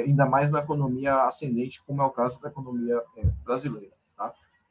[0.05, 3.01] ainda mais na economia ascendente, como é o caso da economia
[3.45, 3.95] brasileira.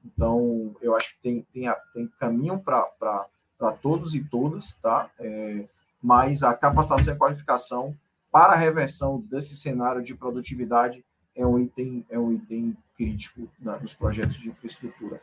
[0.06, 3.26] Então, eu acho que tem, tem, tem caminho para
[3.82, 5.10] todos e todas, tá?
[5.20, 5.66] É,
[6.02, 7.96] mas a capacitação e qualificação
[8.32, 11.04] para a reversão desse cenário de produtividade
[11.36, 13.50] é um item, é um item crítico
[13.82, 15.22] nos projetos de infraestrutura.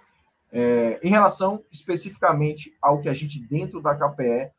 [0.53, 4.51] É, em relação especificamente ao que a gente, dentro da KPE,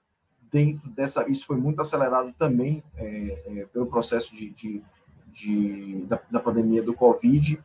[0.52, 4.82] dentro dessa, isso foi muito acelerado também é, é, pelo processo de, de,
[5.28, 7.62] de da, da, pandemia do Covid.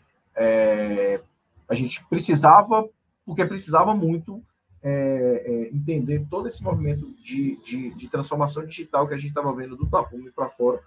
[1.68, 2.88] A gente precisava,
[3.24, 4.42] porque precisava muito
[4.82, 9.52] é, é, entender todo esse movimento de, de, de transformação digital que a gente estava
[9.52, 10.80] vendo do Tapume para fora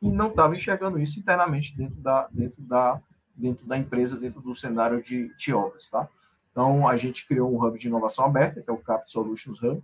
[0.00, 3.00] e não estava enxergando isso internamente dentro da, dentro da,
[3.34, 6.08] dentro da empresa, dentro do cenário de, de obras, tá?
[6.50, 9.82] Então, a gente criou um hub de inovação aberta, que é o Cap Solutions Hub,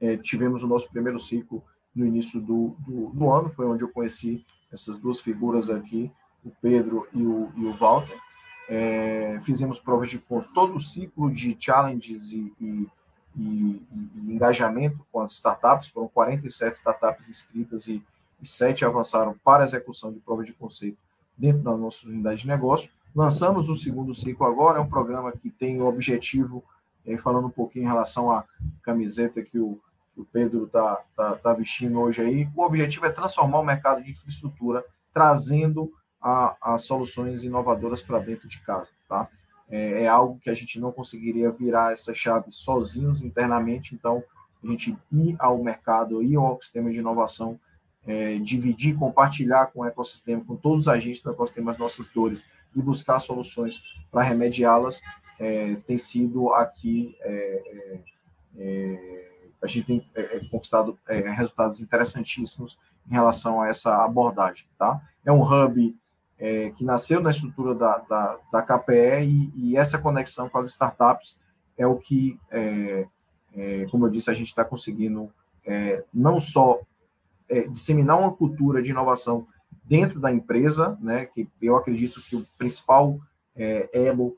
[0.00, 1.62] é, tivemos o nosso primeiro ciclo
[1.94, 6.10] no início do, do, do, ano, foi onde eu conheci essas duas figuras aqui,
[6.44, 8.18] o Pedro e o, e o Walter.
[8.72, 10.22] É, fizemos provas de
[10.54, 12.88] todo o ciclo de challenges e, e,
[13.36, 18.00] e, e, engajamento com as startups, foram 47 startups inscritas e,
[18.40, 20.96] e 7 avançaram para a execução de prova de conceito
[21.36, 22.92] dentro da nossa unidade de negócio.
[23.12, 26.62] Lançamos o segundo ciclo agora, é um programa que tem o objetivo,
[27.04, 28.44] é, falando um pouquinho em relação à
[28.84, 29.80] camiseta que o,
[30.16, 34.12] o Pedro está tá, tá vestindo hoje aí, o objetivo é transformar o mercado de
[34.12, 39.28] infraestrutura, trazendo as soluções inovadoras para dentro de casa, tá?
[39.70, 44.22] É, é, algo que a gente não conseguiria virar essa chave sozinhos internamente, então
[44.62, 47.58] a gente ir ao mercado, ir ao ecossistema de inovação,
[48.04, 52.44] é, dividir, compartilhar com o ecossistema, com todos os agentes do ecossistema as nossas dores
[52.74, 53.80] e buscar soluções
[54.10, 55.00] para remediá-las,
[55.38, 58.00] é, tem sido aqui é, é,
[58.58, 59.30] é
[59.62, 64.66] a gente tem é, conquistado é, resultados interessantíssimos em relação a essa abordagem.
[64.78, 65.00] Tá?
[65.24, 65.94] É um hub
[66.40, 70.66] é, que nasceu na estrutura da, da, da KPE e, e, essa conexão com as
[70.68, 71.38] startups
[71.76, 73.06] é o que, é,
[73.54, 75.30] é, como eu disse, a gente está conseguindo
[76.12, 76.80] não só
[77.70, 79.46] disseminar uma cultura de inovação
[79.84, 83.20] dentro da empresa, né, que eu acredito que o principal
[83.92, 84.36] elo,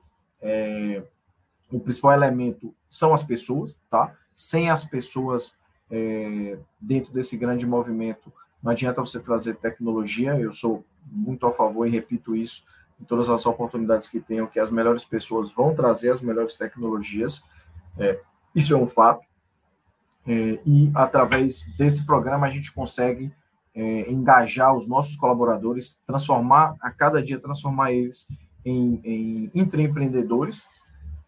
[1.71, 4.15] o principal elemento são as pessoas, tá?
[4.35, 5.55] sem as pessoas
[5.91, 10.39] é, dentro desse grande movimento, não adianta você trazer tecnologia.
[10.39, 12.65] Eu sou muito a favor e repito isso
[13.01, 17.43] em todas as oportunidades que tenho, que as melhores pessoas vão trazer as melhores tecnologias.
[17.99, 18.21] É,
[18.55, 19.27] isso é um fato.
[20.27, 23.33] É, e através desse programa a gente consegue
[23.75, 28.29] é, engajar os nossos colaboradores, transformar a cada dia transformar eles
[28.65, 30.65] em, em intraempreendedores,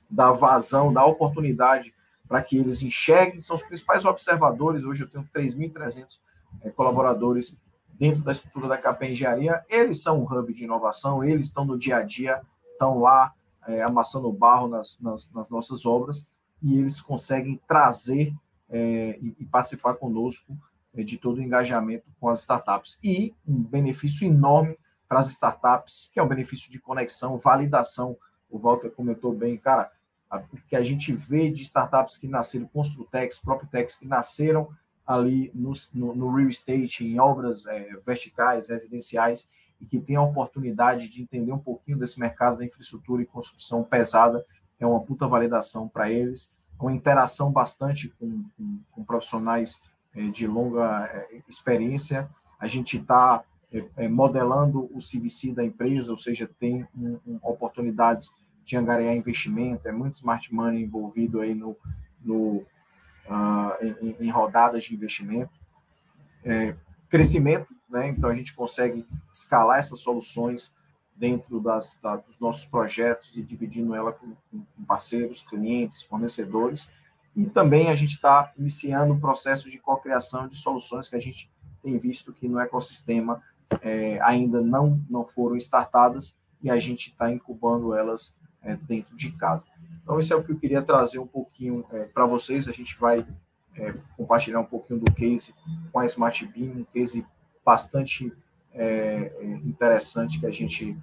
[0.08, 1.92] dar vazão, dar oportunidade
[2.28, 4.84] para que eles enxerguem, são os principais observadores.
[4.84, 6.20] Hoje eu tenho 3.300
[6.62, 7.58] é, colaboradores
[7.98, 9.64] dentro da estrutura da KP Engenharia.
[9.68, 12.40] Eles são um hub de inovação, eles estão no dia a dia,
[12.72, 13.32] estão lá
[13.66, 16.26] é, amassando barro nas, nas, nas, nossas obras
[16.62, 18.34] e eles conseguem trazer
[18.68, 20.56] é, e, e, participar conosco
[20.94, 22.98] é, de todo o engajamento com as startups.
[23.02, 24.78] E um benefício enorme
[25.08, 28.16] para as startups, que é o um benefício de conexão, validação.
[28.50, 29.90] O Walter comentou bem, cara,
[30.30, 34.68] o que a gente vê de startups que nasceram, Construtex, Proptex, que nasceram
[35.06, 39.48] ali no, no, no real estate, em obras é, verticais, residenciais,
[39.80, 43.82] e que tem a oportunidade de entender um pouquinho desse mercado da infraestrutura e construção
[43.82, 44.44] pesada,
[44.78, 49.80] é uma puta validação para eles, uma interação bastante com, com, com profissionais
[50.14, 52.28] é, de longa é, experiência.
[52.58, 57.38] A gente está é, é, modelando o CVC da empresa, ou seja, tem um, um,
[57.42, 58.32] oportunidades
[58.64, 61.76] de angariar investimento, é muito smart money envolvido aí no,
[62.22, 62.64] no
[63.28, 65.52] uh, em, em, rodadas de investimento.
[66.44, 66.74] É,
[67.08, 68.08] crescimento, né?
[68.08, 70.72] então a gente consegue escalar essas soluções
[71.16, 76.88] dentro das, da, dos nossos projetos e dividindo ela com, com parceiros, clientes, fornecedores.
[77.36, 81.50] E também a gente está iniciando o processo de cocriação de soluções que a gente
[81.82, 83.42] tem visto que no ecossistema
[83.80, 89.32] é, ainda não, não foram startadas e a gente está incubando elas é, dentro de
[89.32, 89.64] casa.
[90.04, 92.68] Então, isso é o que eu queria trazer um pouquinho é, para vocês.
[92.68, 93.26] A gente vai
[93.74, 95.54] é, compartilhar um pouquinho do case
[95.90, 97.26] com a Smart Beam, um case
[97.64, 98.30] bastante
[98.74, 99.32] é,
[99.64, 100.96] interessante que a gente,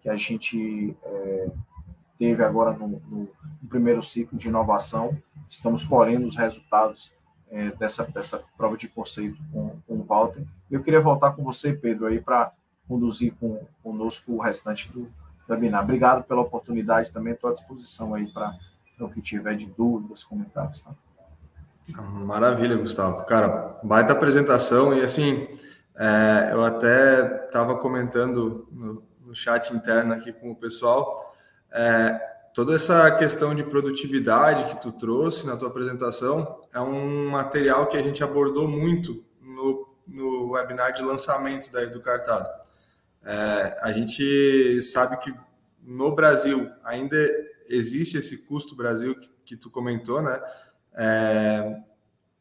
[0.00, 1.50] que a gente é,
[2.18, 3.28] teve agora no, no,
[3.62, 5.16] no, primeiro ciclo de inovação.
[5.50, 7.12] Estamos colhendo os resultados
[7.50, 10.42] é, dessa, dessa prova de conceito com, com o Walter.
[10.70, 12.52] Eu queria voltar com você, Pedro, aí para
[12.88, 15.12] conduzir com, conosco o restante do
[15.48, 15.82] webinar.
[15.82, 18.56] Obrigado pela oportunidade também, estou à disposição aí para
[19.00, 20.80] o que tiver de dúvidas, comentários.
[20.80, 20.90] Tá?
[22.02, 23.24] Maravilha, Gustavo.
[23.24, 25.46] Cara, baita apresentação e assim,
[25.96, 31.34] é, eu até estava comentando no, no, chat interno aqui com o pessoal,
[31.70, 32.18] é,
[32.52, 37.96] toda essa questão de produtividade que tu trouxe na tua apresentação é um material que
[37.96, 42.48] a gente abordou muito no, no webinar de lançamento da Educartado.
[43.28, 45.34] É, a gente sabe que
[45.82, 47.16] no Brasil ainda
[47.68, 50.40] existe esse custo Brasil que, que tu comentou, né?
[50.94, 51.76] É,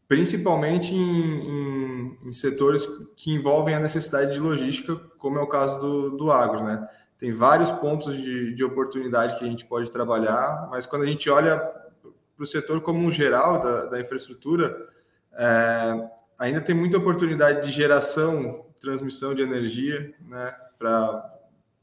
[0.07, 5.79] principalmente em, em, em, setores que envolvem a necessidade de logística, como é o caso
[5.79, 6.87] do, do agro, né?
[7.17, 11.27] Tem vários pontos de, de oportunidade que a gente pode trabalhar, mas quando a gente
[11.31, 14.87] olha para o setor como um geral da, da infraestrutura,
[15.33, 20.53] é, ainda tem muita oportunidade de geração, transmissão de energia, né?
[20.77, 21.33] Para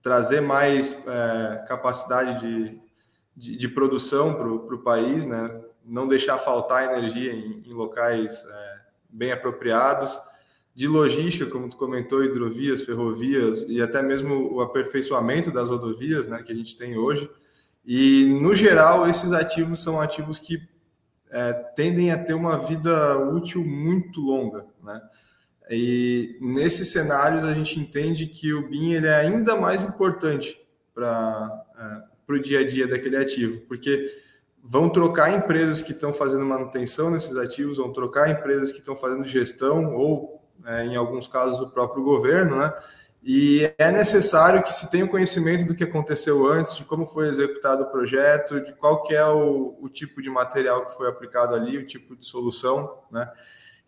[0.00, 2.81] trazer mais é, capacidade de,
[3.37, 5.62] de, de produção para o país, né?
[5.85, 10.18] não deixar faltar energia em, em locais é, bem apropriados,
[10.74, 16.42] de logística, como tu comentou, hidrovias, ferrovias e até mesmo o aperfeiçoamento das rodovias né,
[16.42, 17.31] que a gente tem hoje.
[17.85, 20.66] E, no geral, esses ativos são ativos que
[21.31, 24.64] é, tendem a ter uma vida útil muito longa.
[24.83, 25.00] Né?
[25.70, 30.61] E nesses cenários, a gente entende que o BIM ele é ainda mais importante
[30.94, 34.11] para é, o dia a dia daquele ativo, porque
[34.62, 39.27] vão trocar empresas que estão fazendo manutenção nesses ativos, vão trocar empresas que estão fazendo
[39.27, 42.72] gestão ou, é, em alguns casos, o próprio governo, né?
[43.25, 47.29] E é necessário que se tenha o conhecimento do que aconteceu antes, de como foi
[47.29, 51.55] executado o projeto, de qual que é o, o tipo de material que foi aplicado
[51.55, 53.31] ali, o tipo de solução, né?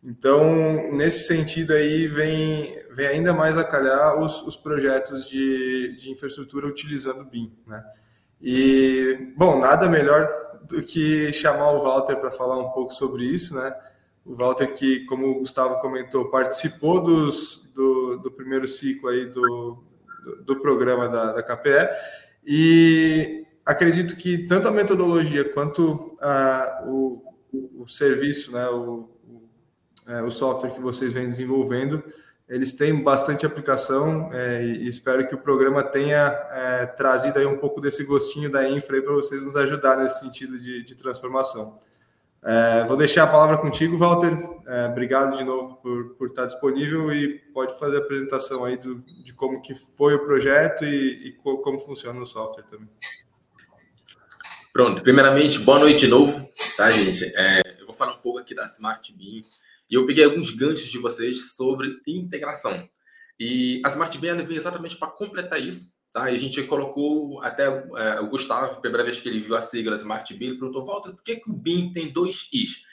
[0.04, 6.10] Então, nesse sentido aí, vem, vem ainda mais a calhar os, os projetos de, de
[6.10, 7.82] infraestrutura utilizando BIM, né?
[8.40, 10.28] E, bom, nada melhor
[10.68, 13.74] do que chamar o Walter para falar um pouco sobre isso, né?
[14.24, 19.82] O Walter que, como o Gustavo comentou, participou dos, do, do primeiro ciclo aí do,
[20.44, 21.88] do, programa da, da KPE
[22.46, 27.22] e acredito que tanto a metodologia quanto a, o,
[27.76, 29.13] o serviço, né, o, o,
[30.06, 32.02] é, o software que vocês vêm desenvolvendo,
[32.48, 37.56] eles têm bastante aplicação é, e espero que o programa tenha é, trazido aí um
[37.56, 41.78] pouco desse gostinho da infra para vocês nos ajudar nesse sentido de, de transformação.
[42.46, 44.38] É, vou deixar a palavra contigo, Walter.
[44.66, 48.96] É, obrigado de novo por, por estar disponível e pode fazer a apresentação aí do,
[48.96, 52.90] de como que foi o projeto e, e como funciona o software também.
[54.74, 56.46] Pronto, primeiramente, boa noite de novo,
[56.76, 57.24] tá, gente?
[57.34, 59.42] É, eu vou falar um pouco aqui da Smart Beam,
[59.90, 62.88] e eu peguei alguns ganchos de vocês sobre integração.
[63.38, 65.94] E a Smart BIM vem exatamente para completar isso.
[66.12, 66.30] Tá?
[66.30, 69.96] E a gente colocou até é, o Gustavo, primeira vez que ele viu a sigla
[69.96, 72.84] Smart BIM, ele perguntou, Walter, por que, que o BIM tem dois Is?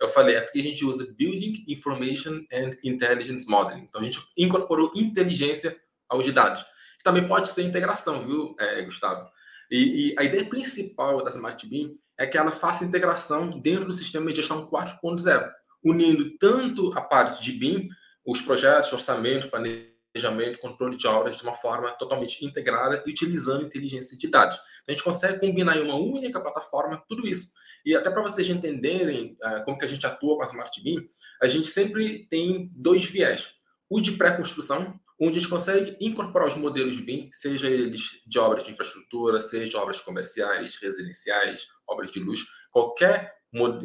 [0.00, 3.82] Eu falei, é porque a gente usa Building Information and Intelligence Modeling.
[3.82, 5.76] Então a gente incorporou inteligência
[6.08, 6.64] aos dados.
[7.02, 9.28] Também pode ser integração, viu, é, Gustavo?
[9.68, 13.92] E, e, a ideia principal da Smart BIM é que ela faça integração dentro do
[13.92, 15.50] sistema de gestão 4.0
[15.84, 17.88] unindo tanto a parte de BIM,
[18.26, 24.16] os projetos, orçamento, planejamento, controle de obras de uma forma totalmente integrada e utilizando inteligência
[24.16, 24.56] de dados.
[24.56, 27.52] Então, a gente consegue combinar em uma única plataforma tudo isso.
[27.84, 31.08] E até para vocês entenderem uh, como que a gente atua com a Smart BIM,
[31.40, 33.54] a gente sempre tem dois viés.
[33.88, 38.62] O de pré-construção, onde a gente consegue incorporar os modelos BIM, seja eles de obras
[38.62, 43.34] de infraestrutura, seja de obras comerciais, residenciais, obras de luz, qualquer,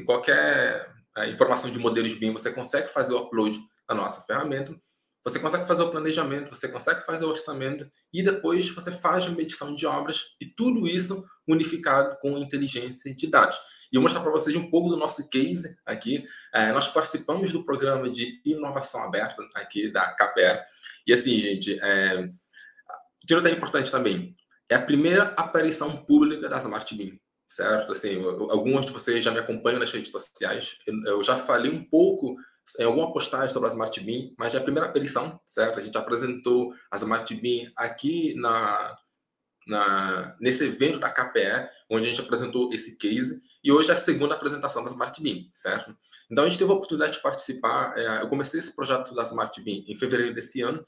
[0.06, 4.76] qualquer é, informação de modelos BIM, você consegue fazer o upload na nossa ferramenta,
[5.24, 9.30] você consegue fazer o planejamento, você consegue fazer o orçamento e depois você faz a
[9.30, 13.56] medição de obras e tudo isso unificado com inteligência de dados.
[13.92, 16.26] E eu vou mostrar para vocês um pouco do nosso case aqui.
[16.54, 20.62] É, nós participamos do programa de inovação aberta aqui da KPE.
[21.08, 22.28] E assim, gente, é,
[23.26, 24.36] que não é importante também,
[24.70, 27.18] é a primeira aparição pública da Smart Beam,
[27.54, 27.92] certo?
[27.92, 30.80] Assim, alguns de vocês já me acompanham nas redes sociais.
[31.06, 32.36] Eu, já falei um pouco
[32.80, 35.80] em alguma postagem sobre a Smart Beam, mas é a primeira aparição, certo?
[35.80, 38.98] A gente apresentou a Smart Beam aqui na,
[39.68, 43.98] na, nesse evento da KPE, onde a gente apresentou esse case, e hoje é a
[43.98, 45.96] segunda apresentação da Smart Beam, certo?
[46.32, 47.96] Então a gente teve a oportunidade de participar.
[47.96, 50.84] É, eu comecei esse projeto da Smart Beam em fevereiro desse ano.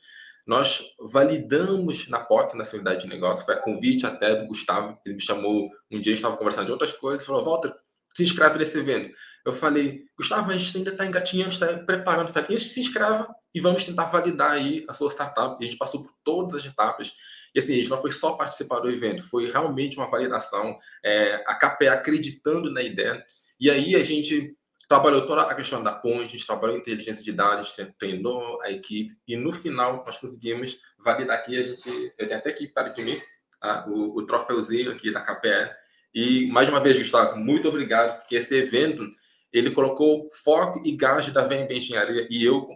[0.45, 5.15] Nós validamos na POC, na unidade de negócio, foi a convite até do Gustavo, ele
[5.15, 7.73] me chamou um dia, estava conversando de outras coisas, falou: Walter,
[8.15, 9.13] se inscreve nesse evento.
[9.45, 12.29] Eu falei, Gustavo, a gente ainda está engatinhando, está preparando.
[12.29, 15.57] Eu falei, se inscreva e vamos tentar validar aí a sua startup.
[15.59, 17.13] E a gente passou por todas as etapas.
[17.53, 21.35] E assim, a gente não foi só participar do evento, foi realmente uma validação, é,
[21.47, 23.23] a KPA acreditando na ideia.
[23.59, 24.55] E aí a gente
[24.87, 29.15] trabalhou toda a questão da ponte, a gente trabalhou inteligência de dados, treinou a equipe,
[29.27, 33.01] e no final nós conseguimos validar aqui, a gente, eu tenho até aqui para de
[33.03, 33.17] mim,
[33.59, 33.85] tá?
[33.87, 35.71] o, o troféuzinho aqui da KPE.
[36.13, 39.05] E mais uma vez, Gustavo, muito obrigado, porque esse evento
[39.51, 42.67] ele colocou foco e gás da VMB Engenharia e eu,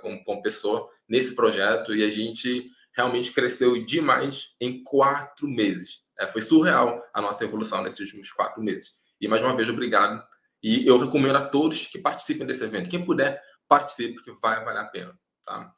[0.00, 6.02] como, como pessoa, nesse projeto, e a gente realmente cresceu demais em quatro meses.
[6.18, 8.92] É, foi surreal a nossa evolução nesses últimos quatro meses.
[9.20, 10.22] E mais uma vez, obrigado.
[10.64, 12.90] E eu recomendo a todos que participem desse evento.
[12.90, 15.16] Quem puder, participe, porque vai valer a pena.
[15.44, 15.72] Tá?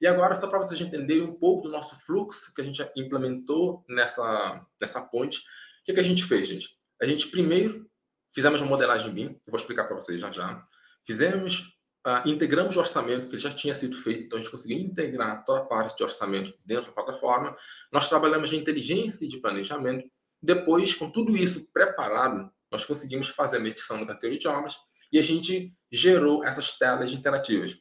[0.00, 3.84] E agora, só para vocês entenderem um pouco do nosso fluxo que a gente implementou
[3.88, 6.76] nessa, nessa ponte, o que, que a gente fez, gente?
[7.00, 7.90] A gente primeiro
[8.32, 10.64] Fizemos uma modelagem BIM, eu vou explicar para vocês já já.
[11.04, 11.76] Fizemos,
[12.06, 15.60] uh, integramos o orçamento, que já tinha sido feito, então a gente conseguiu integrar toda
[15.60, 17.56] a parte de orçamento dentro da plataforma.
[17.92, 20.08] Nós trabalhamos de inteligência de planejamento.
[20.40, 24.76] Depois, com tudo isso preparado, nós conseguimos fazer a medição do canteiro de obras
[25.12, 27.76] e a gente gerou essas telas interativas.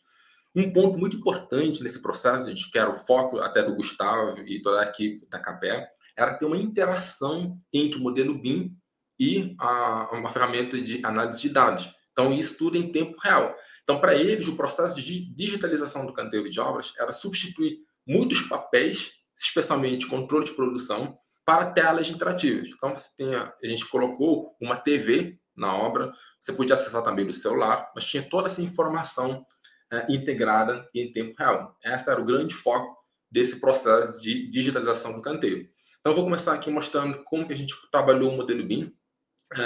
[0.55, 4.61] Um ponto muito importante nesse processo, gente, que era o foco até do Gustavo e
[4.61, 5.87] toda a equipe da CAPE,
[6.17, 8.75] era ter uma interação entre o modelo BIM
[9.19, 11.89] e a, uma ferramenta de análise de dados.
[12.11, 13.55] Então, isso tudo em tempo real.
[13.83, 17.77] Então, para eles, o processo de digitalização do canteiro de obras era substituir
[18.07, 21.17] muitos papéis, especialmente controle de produção,
[21.49, 22.69] para telas interativas.
[22.69, 27.25] Então, você tem a, a gente colocou uma TV na obra, você podia acessar também
[27.25, 29.43] do celular, mas tinha toda essa informação
[29.91, 31.75] é, integrada em tempo real.
[31.83, 32.95] Esse era o grande foco
[33.31, 35.67] desse processo de digitalização do canteiro.
[35.99, 38.95] Então, eu vou começar aqui mostrando como que a gente trabalhou o modelo BIM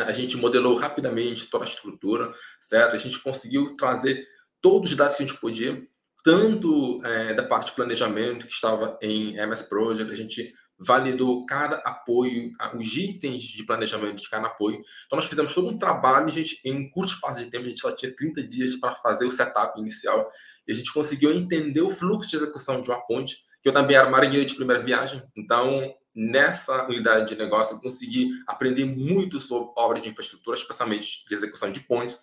[0.08, 2.32] a gente modelou rapidamente toda a estrutura,
[2.62, 2.94] certo?
[2.94, 4.26] A gente conseguiu trazer
[4.62, 5.86] todos os dados que a gente podia,
[6.24, 11.78] tanto é, da parte de planejamento, que estava em MS Project, a gente validou cada
[11.78, 14.82] apoio, os itens de planejamento de cada apoio.
[15.06, 17.92] Então, nós fizemos todo um trabalho, gente, em curto espaço de tempo, a gente só
[17.92, 20.28] tinha 30 dias para fazer o setup inicial,
[20.68, 23.96] e a gente conseguiu entender o fluxo de execução de uma ponte, que eu também
[23.96, 29.74] era marinheiro de primeira viagem, então nessa unidade de negócio, eu consegui aprender muito sobre
[29.78, 32.20] obras de infraestrutura, especialmente de execução de pontes.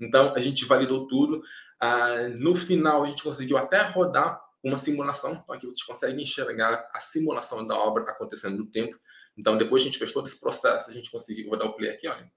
[0.00, 1.42] Então, a gente validou tudo.
[1.80, 5.32] Ah, no final, a gente conseguiu até rodar uma simulação.
[5.32, 8.98] Então, aqui vocês conseguem enxergar a simulação da obra acontecendo no tempo.
[9.36, 11.50] Então, depois a gente fez todo esse processo, a gente conseguiu.
[11.50, 12.32] Vou dar o play aqui, olha.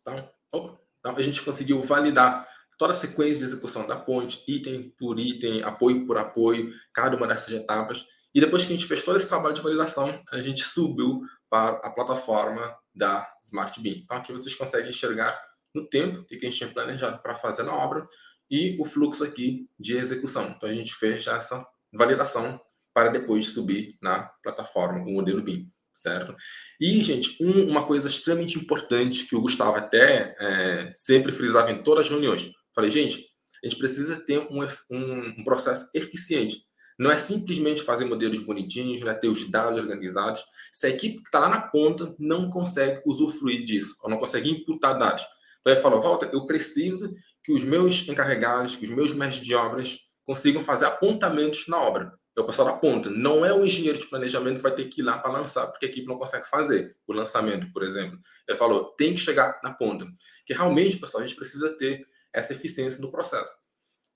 [0.00, 2.46] Então, opa, então a gente conseguiu validar
[2.78, 7.26] toda a sequência de execução da ponte, item por item, apoio por apoio, cada uma
[7.26, 8.06] dessas etapas.
[8.34, 11.70] E depois que a gente fez todo esse trabalho de validação, a gente subiu para
[11.78, 13.96] a plataforma da Smart Beam.
[13.96, 15.38] Então aqui vocês conseguem enxergar
[15.74, 18.08] no tempo que a gente tinha planejado para fazer na obra
[18.50, 20.54] e o fluxo aqui de execução.
[20.56, 22.60] Então a gente já essa validação
[22.94, 26.34] para depois subir na plataforma, o modelo BIM, certo?
[26.80, 31.82] E, gente, um, uma coisa extremamente importante que o Gustavo até é, sempre frisava em
[31.82, 32.50] todas as reuniões.
[32.74, 33.24] Falei, gente,
[33.62, 36.62] a gente precisa ter um, um, um processo eficiente.
[36.98, 40.42] Não é simplesmente fazer modelos bonitinhos, né, ter os dados organizados.
[40.72, 44.50] Se a equipe que está lá na ponta não consegue usufruir disso, ou não consegue
[44.50, 45.24] imputar dados,
[45.60, 47.12] então ele fala, volta, eu preciso
[47.48, 52.12] que os meus encarregados, que os meus mestres de obras consigam fazer apontamentos na obra.
[52.36, 53.08] É o pessoal da ponta.
[53.08, 55.86] Não é o engenheiro de planejamento que vai ter que ir lá para lançar, porque
[55.86, 58.18] a equipe não consegue fazer o lançamento, por exemplo.
[58.46, 60.06] Ele falou, tem que chegar na ponta.
[60.44, 63.50] Que realmente, pessoal, a gente precisa ter essa eficiência do processo.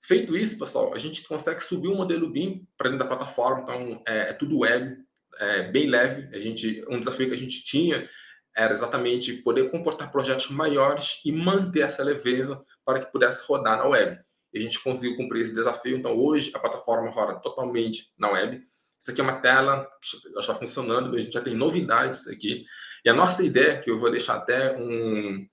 [0.03, 3.63] Feito isso, pessoal, a gente consegue subir o modelo BIM para dentro da plataforma.
[3.63, 4.95] Então, é, é tudo web,
[5.39, 6.29] é bem leve.
[6.35, 8.07] A gente, um desafio que a gente tinha
[8.55, 13.85] era exatamente poder comportar projetos maiores e manter essa leveza para que pudesse rodar na
[13.85, 14.19] web.
[14.53, 15.97] E a gente conseguiu cumprir esse desafio.
[15.97, 18.61] Então, hoje, a plataforma roda totalmente na web.
[18.99, 22.63] Isso aqui é uma tela que já está funcionando, a gente já tem novidades aqui.
[23.03, 25.45] E a nossa ideia, que eu vou deixar até um.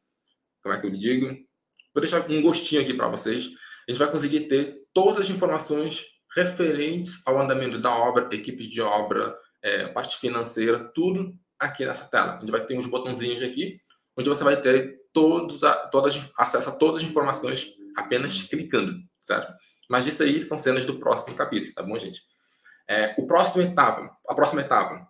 [0.62, 1.26] Como é que eu digo?
[1.94, 3.50] Vou deixar um gostinho aqui para vocês
[3.90, 6.04] a gente vai conseguir ter todas as informações
[6.36, 12.36] referentes ao andamento da obra, equipes de obra, é, parte financeira, tudo aqui nessa tela.
[12.36, 13.80] A gente vai ter uns botãozinhos aqui,
[14.16, 19.52] onde você vai ter todos a, todas, acesso a todas as informações apenas clicando, certo?
[19.88, 22.22] Mas isso aí são cenas do próximo capítulo, tá bom, gente?
[22.88, 25.08] É, o próximo etapa, a próxima etapa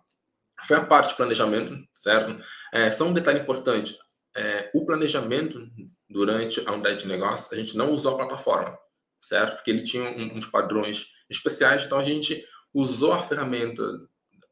[0.65, 2.39] foi a parte de planejamento, certo?
[2.71, 3.97] É, só um detalhe importante,
[4.35, 5.67] é, o planejamento
[6.09, 8.77] durante a unidade de negócio, a gente não usou a plataforma,
[9.21, 9.55] certo?
[9.55, 12.43] Porque ele tinha um, uns padrões especiais, então a gente
[12.73, 13.83] usou a ferramenta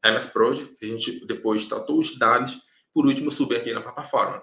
[0.04, 2.58] MS Project, a gente depois tratou os dados,
[2.92, 4.42] por último subir aqui na plataforma.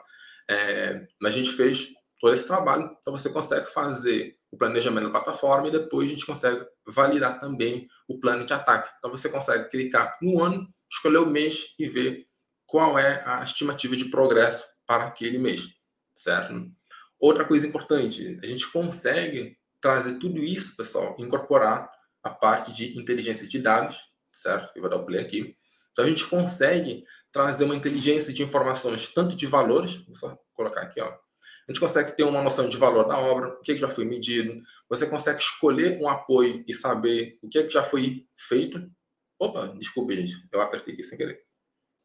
[0.49, 1.89] É, a gente fez
[2.19, 6.25] todo esse trabalho, então você consegue fazer o planejamento na plataforma e depois a gente
[6.25, 8.89] consegue validar também o plano de ataque.
[8.97, 12.25] Então você consegue clicar no ano, escolher o mês e ver
[12.65, 15.67] qual é a estimativa de progresso para aquele mês,
[16.15, 16.71] certo?
[17.19, 21.89] Outra coisa importante, a gente consegue trazer tudo isso, pessoal, incorporar
[22.23, 23.97] a parte de inteligência de dados,
[24.31, 24.71] certo?
[24.75, 25.55] Eu vou dar o play aqui.
[25.91, 27.03] Então a gente consegue
[27.37, 31.05] trazer uma inteligência de informações, tanto de valores, vou só colocar aqui, ó.
[31.07, 34.59] A gente consegue ter uma noção de valor da obra, o que, já foi medido.
[34.89, 38.89] Você consegue escolher um apoio e saber o que, já foi feito.
[39.37, 41.43] Opa, desculpe, gente, eu apertei aqui sem querer.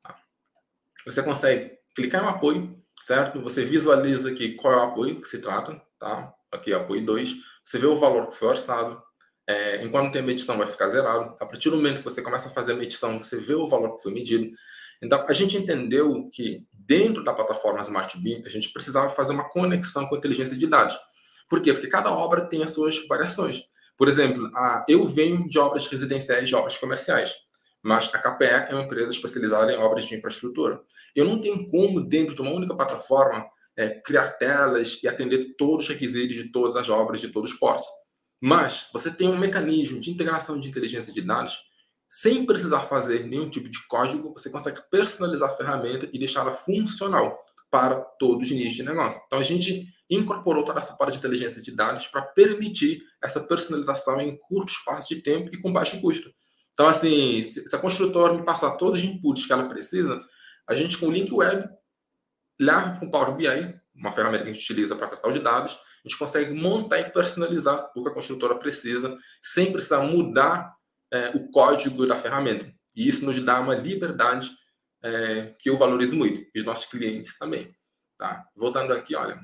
[0.03, 0.21] Tá.
[1.07, 3.41] Você consegue clicar em um apoio, certo?
[3.41, 6.35] Você visualiza aqui qual é o apoio que se trata, tá?
[6.51, 7.37] Aqui, apoio 2.
[7.65, 9.03] Você vê o valor que foi orçado.
[9.49, 11.35] É, enquanto tem medição, vai ficar zerado.
[11.41, 13.97] A partir do momento que você começa a fazer a medição, você vê o valor
[13.97, 14.51] que foi medido.
[15.03, 19.49] Então, a gente entendeu que dentro da plataforma Smart Beam, a gente precisava fazer uma
[19.49, 20.97] conexão com a inteligência de dados.
[21.49, 21.73] Por quê?
[21.73, 23.65] Porque cada obra tem as suas variações.
[23.97, 27.35] Por exemplo, a, eu venho de obras residenciais e obras comerciais
[27.83, 30.81] mas a KPE é uma empresa especializada em obras de infraestrutura.
[31.17, 33.45] Eu não tenho como, dentro de uma única plataforma,
[33.77, 37.59] é, criar telas e atender todos os requisitos de todas as obras, de todos os
[37.59, 37.87] portos.
[38.41, 41.57] Mas, se você tem um mecanismo de integração de inteligência de dados,
[42.15, 47.43] sem precisar fazer nenhum tipo de código, você consegue personalizar a ferramenta e deixá-la funcional
[47.71, 49.19] para todos os nichos de negócio.
[49.27, 54.21] Então, a gente incorporou toda essa parte de inteligência de dados para permitir essa personalização
[54.21, 56.31] em curto espaço de tempo e com baixo custo.
[56.75, 60.23] Então, assim, se a construtora me passar todos os inputs que ela precisa,
[60.69, 61.67] a gente, com o link web,
[62.61, 65.73] leva para o Power BI, uma ferramenta que a gente utiliza para tratar os dados,
[66.05, 70.77] a gente consegue montar e personalizar o que a construtora precisa, sem precisar mudar
[71.13, 72.73] é, o código da ferramenta.
[72.95, 74.51] E isso nos dá uma liberdade
[75.03, 77.75] é, que eu valorizo muito, e os nossos clientes também.
[78.19, 78.45] Tá?
[78.57, 79.39] Voltando aqui, olha.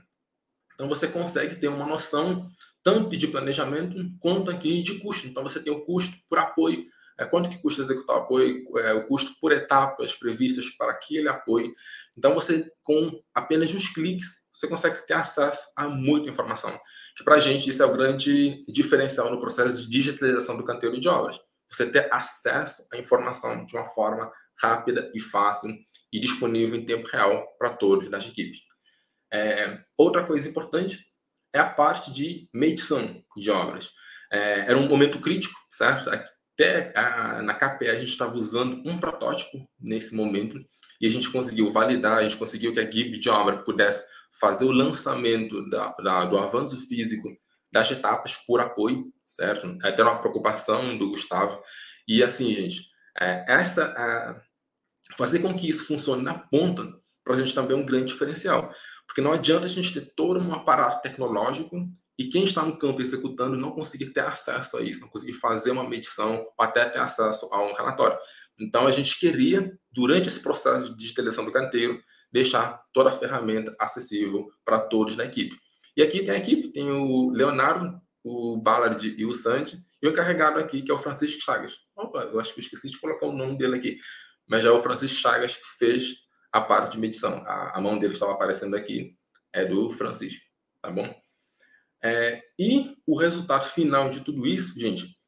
[0.74, 2.48] Então, você consegue ter uma noção
[2.82, 5.26] tanto de planejamento quanto aqui de custo.
[5.26, 6.86] Então, você tem o custo por apoio
[7.18, 11.28] é, quanto que custa executar o apoio, é, o custo por etapas previstas para aquele
[11.28, 11.74] apoio.
[12.16, 16.78] Então, você, com apenas uns cliques, você consegue ter acesso a muita informação.
[17.16, 20.98] Que para a gente isso é o grande diferencial no processo de digitalização do canteiro
[21.00, 21.40] de obras.
[21.70, 25.70] Você ter acesso à informação de uma forma rápida e fácil
[26.12, 28.60] e disponível em tempo real para todos das equipes.
[29.32, 31.06] É, outra coisa importante
[31.52, 33.90] é a parte de medição de obras.
[34.32, 36.10] É, era um momento crítico, certo?
[36.10, 40.58] Até a, na KPE a gente estava usando um protótipo nesse momento
[41.00, 44.04] e a gente conseguiu validar, a gente conseguiu que a equipe de obra pudesse
[44.40, 47.28] fazer o lançamento da, da, do avanço físico
[47.72, 49.76] das etapas por apoio, certo?
[49.82, 51.62] Até uma preocupação do Gustavo.
[52.06, 52.88] E assim, gente,
[53.20, 56.86] é, essa é, fazer com que isso funcione na ponta
[57.24, 58.72] para a gente também é um grande diferencial.
[59.06, 61.76] Porque não adianta a gente ter todo um aparato tecnológico
[62.18, 65.70] e quem está no campo executando não conseguir ter acesso a isso, não conseguir fazer
[65.70, 68.18] uma medição ou até ter acesso a um relatório.
[68.58, 72.02] Então, a gente queria, durante esse processo de digitalização do canteiro,
[72.32, 75.56] deixar toda a ferramenta acessível para todos na equipe.
[75.98, 80.10] E aqui tem a equipe, tem o Leonardo, o Ballard e o Sandy, e o
[80.10, 81.76] encarregado aqui, que é o Francisco Chagas.
[81.96, 83.98] Opa, eu acho que esqueci de colocar o nome dele aqui,
[84.46, 86.18] mas já é o Francisco Chagas que fez
[86.52, 87.42] a parte de medição.
[87.44, 89.16] A, a mão dele estava aparecendo aqui,
[89.52, 90.40] é do Francisco,
[90.80, 91.12] tá bom?
[92.00, 95.18] É, e o resultado final de tudo isso, gente,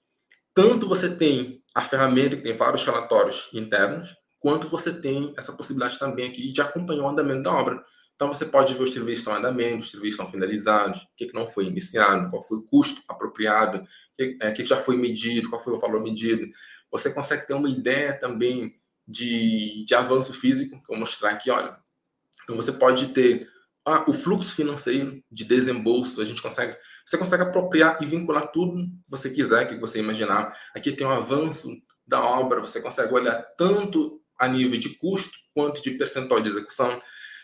[0.55, 5.99] tanto você tem a ferramenta que tem vários relatórios internos, quanto você tem essa possibilidade
[5.99, 7.85] também aqui de acompanhar o andamento da obra.
[8.21, 11.25] Então você pode ver os serviços estão em andamento, os serviços estão finalizados, o que,
[11.25, 14.95] que não foi iniciado, qual foi o custo apropriado, o que, é, que já foi
[14.95, 16.47] medido, qual foi o valor medido.
[16.91, 21.51] Você consegue ter uma ideia também de, de avanço físico, que eu vou mostrar aqui,
[21.51, 21.79] olha.
[22.43, 23.49] Então você pode ter
[23.87, 28.85] ah, o fluxo financeiro de desembolso, a gente consegue, você consegue apropriar e vincular tudo
[28.85, 30.55] que você quiser, que você imaginar.
[30.75, 31.71] Aqui tem um avanço
[32.07, 37.01] da obra, você consegue olhar tanto a nível de custo quanto de percentual de execução.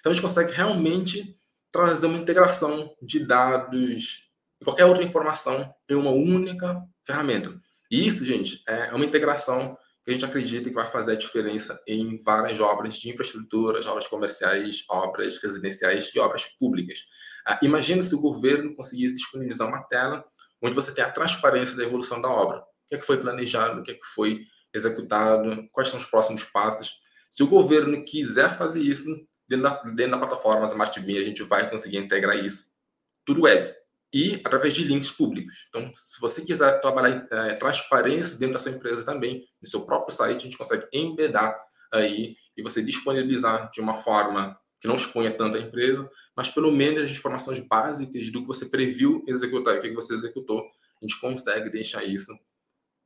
[0.07, 1.37] Então a gente consegue realmente
[1.73, 4.31] trazer uma integração de dados
[4.61, 7.61] e qualquer outra informação em uma única ferramenta.
[7.91, 11.83] E isso, gente, é uma integração que a gente acredita que vai fazer a diferença
[11.89, 17.01] em várias obras de infraestrutura, obras comerciais, obras residenciais e obras públicas.
[17.45, 20.25] Ah, imagina se o governo conseguisse disponibilizar uma tela
[20.63, 22.59] onde você tem a transparência da evolução da obra.
[22.59, 24.39] O que é que foi planejado, o que é que foi
[24.73, 26.93] executado, quais são os próximos passos.
[27.29, 29.11] Se o governo quiser fazer isso,
[29.49, 32.77] dentro da, dentro da plataforma Smart Beam, a gente vai conseguir integrar isso
[33.25, 33.75] tudo web
[34.13, 35.67] e através de links públicos.
[35.69, 40.17] Então, se você quiser trabalhar é, transparência dentro da sua empresa também, no seu próprio
[40.17, 41.59] site, a gente consegue embedar
[41.93, 46.71] aí e você disponibilizar de uma forma que não exponha tanto a empresa, mas pelo
[46.71, 51.21] menos as informações básicas do que você previu executar o que você executou, a gente
[51.21, 52.33] consegue deixar isso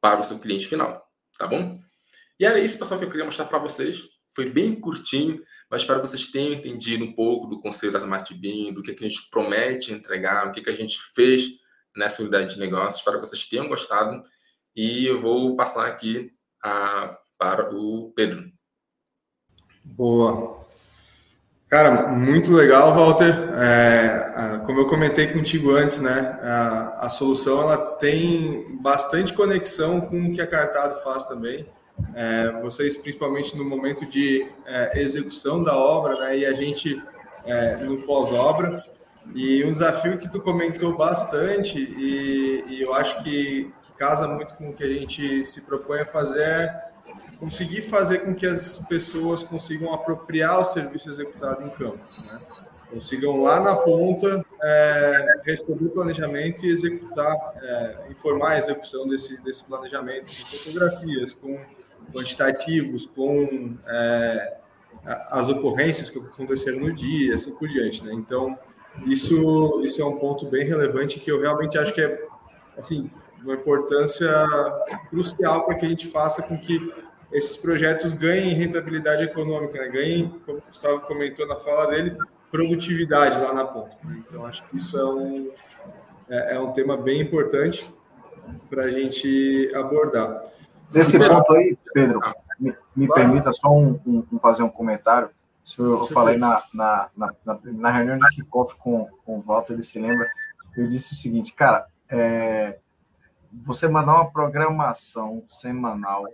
[0.01, 1.05] para o seu cliente final,
[1.39, 1.81] tá bom?
[2.39, 4.09] E era isso, pessoal, que eu queria mostrar para vocês.
[4.35, 8.35] Foi bem curtinho, mas espero que vocês tenham entendido um pouco do conselho da Smart
[8.35, 11.61] Beam, do que, a gente promete entregar, o que, que a gente fez
[11.97, 12.99] nessa unidade de negócio.
[12.99, 14.21] Espero que vocês tenham gostado
[14.75, 18.51] e eu vou passar aqui a, para o Pedro.
[19.85, 20.67] Boa.
[21.69, 23.33] Cara, muito legal, Walter.
[23.55, 30.21] É, como eu comentei contigo antes, né, a, a, solução ela tem bastante conexão com
[30.21, 31.65] o que a Cartado faz também
[32.15, 37.01] é, vocês principalmente no momento de é, execução da obra, né, e a gente
[37.45, 38.85] é, no pós-obra.
[39.35, 44.55] E um desafio que tu comentou bastante, e, e eu acho que, que, casa muito
[44.55, 46.91] com o que a gente se propõe a fazer, é
[47.39, 51.99] conseguir fazer com que as pessoas consigam apropriar o serviço executado em campo.
[52.25, 52.41] Né?
[52.91, 59.41] Consigam lá na ponta é, receber o planejamento e executar, é, informar a execução desse,
[59.43, 61.59] desse planejamento com fotografias, com
[62.13, 64.57] quantitativos, com é,
[65.05, 68.13] as ocorrências que aconteceram no dia, assim por diante, né?
[68.13, 68.59] Então,
[69.07, 72.27] isso, isso é um ponto bem relevante que eu realmente acho que é,
[72.77, 73.11] assim,
[73.43, 74.31] uma importância
[75.09, 76.93] crucial para que a gente faça com que
[77.33, 79.89] esses projetos ganhem rentabilidade econômica, né?
[79.89, 82.17] ganhem, como o Gustavo comentou na fala dele,
[82.51, 83.97] produtividade lá na ponta.
[84.05, 84.23] Né?
[84.29, 85.51] Então, acho que isso é um,
[86.29, 87.89] é, é um tema bem importante
[88.69, 90.43] para a gente abordar.
[90.93, 92.21] Nesse ponto aí, Pedro,
[92.59, 95.31] me, me permita só um, um, um, fazer um comentário.
[95.65, 99.83] Isso eu falei na, na, na, na reunião de kickoff com, com o Walter, ele
[99.83, 100.29] se lembra.
[100.77, 102.79] Eu disse o seguinte, cara, é,
[103.53, 106.27] você mandar uma programação semanal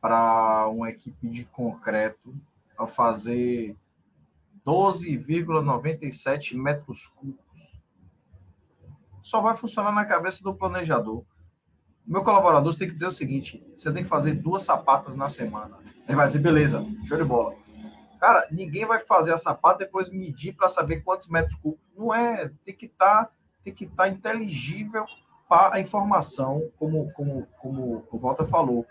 [0.00, 2.34] para uma equipe de concreto
[2.78, 3.76] a fazer
[4.66, 7.48] 12,97 metros cúbicos
[9.20, 11.22] só vai funcionar na cabeça do planejador
[12.08, 15.76] meu colaborador tem que dizer o seguinte: você tem que fazer duas sapatas na semana.
[16.06, 17.54] Ele vai dizer, beleza, show de bola.
[18.18, 21.86] Cara, ninguém vai fazer a sapata depois medir para saber quantos metros cúbicos.
[21.96, 23.30] Não é, tem que estar tá,
[23.62, 25.04] tem que estar tá inteligível
[25.48, 28.86] para a informação, como, como, como o Walter falou.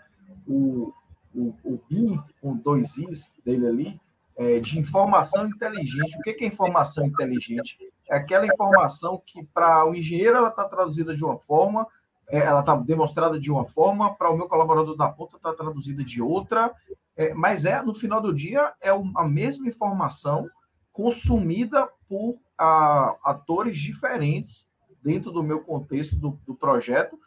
[0.46, 0.92] O,
[1.34, 4.00] o, o BIM, com dois Is dele ali,
[4.36, 6.16] é de informação inteligente.
[6.16, 7.76] O que é informação inteligente?
[8.08, 11.86] É aquela informação que, para o engenheiro, ela está traduzida de uma forma,
[12.30, 16.20] ela está demonstrada de uma forma, para o meu colaborador da ponta está traduzida de
[16.20, 16.72] outra,
[17.16, 20.48] é, mas é no final do dia é a mesma informação
[20.92, 24.68] consumida por a, atores diferentes
[25.02, 27.18] dentro do meu contexto do, do projeto,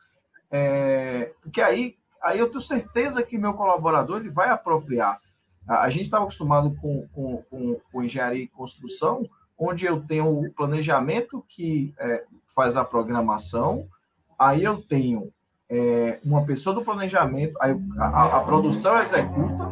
[0.52, 5.20] é, porque aí, aí eu tenho certeza que meu colaborador ele vai apropriar.
[5.68, 9.24] A, a gente estava acostumado com, com, com, com, engenharia e construção,
[9.58, 13.88] onde eu tenho o planejamento que é, faz a programação,
[14.42, 15.32] aí eu tenho
[15.70, 19.64] é, uma pessoa do planejamento, aí a, a, produção executa,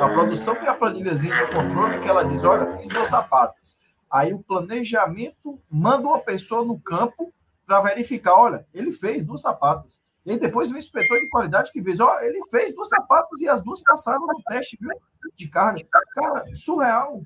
[0.00, 3.76] a produção tem a planilhazinha de controle que ela diz, olha, fiz meus sapatos.
[4.10, 7.32] Aí o planejamento manda uma pessoa no campo
[7.66, 10.00] para verificar, olha, ele fez duas sapatas.
[10.24, 13.62] E depois o inspetor de qualidade que fez, olha, ele fez duas sapatas e as
[13.62, 14.90] duas passaram no teste, viu?
[15.36, 15.82] De carga.
[16.14, 17.22] Cara, surreal.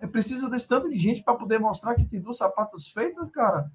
[0.00, 3.70] É precisa desse tanto de gente para poder mostrar que tem duas sapatas feitas, cara.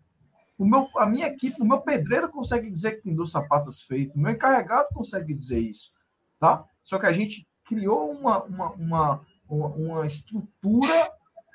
[0.58, 4.16] O meu, a minha equipe, o meu pedreiro consegue dizer que tem duas sapatas feitas,
[4.16, 5.92] o meu encarregado consegue dizer isso,
[6.40, 6.66] tá?
[6.84, 11.12] Só que a gente criou uma, uma, uma, uma, uma estrutura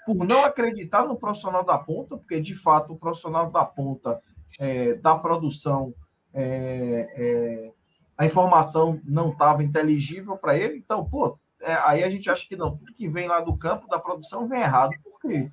[0.06, 4.20] por não acreditar no profissional da ponta, porque de fato o profissional da ponta
[4.60, 5.94] é, da produção,
[6.32, 7.72] é, é,
[8.16, 12.56] a informação não estava inteligível para ele, então, pô, é, aí a gente acha que
[12.56, 14.92] não, tudo que vem lá do campo da produção vem errado.
[15.02, 15.50] Por quê?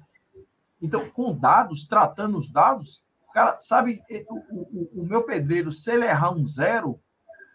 [0.82, 3.04] Então, com dados, tratando os dados,
[3.34, 7.00] cara, sabe, o, o, o meu pedreiro, se ele errar um zero,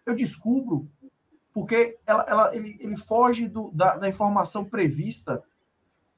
[0.07, 0.89] eu descubro,
[1.53, 5.43] porque ela, ela, ele, ele foge do, da, da informação prevista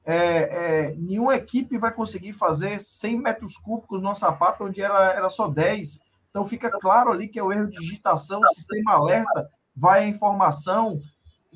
[0.09, 5.29] é, é, nenhuma equipe vai conseguir fazer 100 metros cúbicos no sapato, onde era, era
[5.29, 5.99] só 10.
[6.29, 10.07] Então fica claro ali que é o erro de digitação, o sistema alerta, vai a
[10.07, 11.01] informação,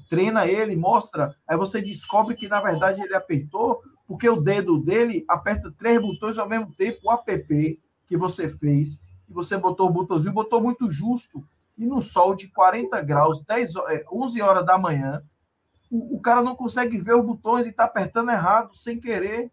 [0.10, 5.24] treina ele, mostra, aí você descobre que na verdade ele apertou, porque o dedo dele
[5.30, 7.80] aperta três botões ao mesmo tempo, o app
[8.12, 11.42] que você fez, que você botou o botãozinho, botou muito justo,
[11.78, 13.72] e no sol de 40 graus, 10,
[14.12, 15.24] 11 horas da manhã,
[15.90, 19.50] o, o cara não consegue ver os botões e está apertando errado, sem querer.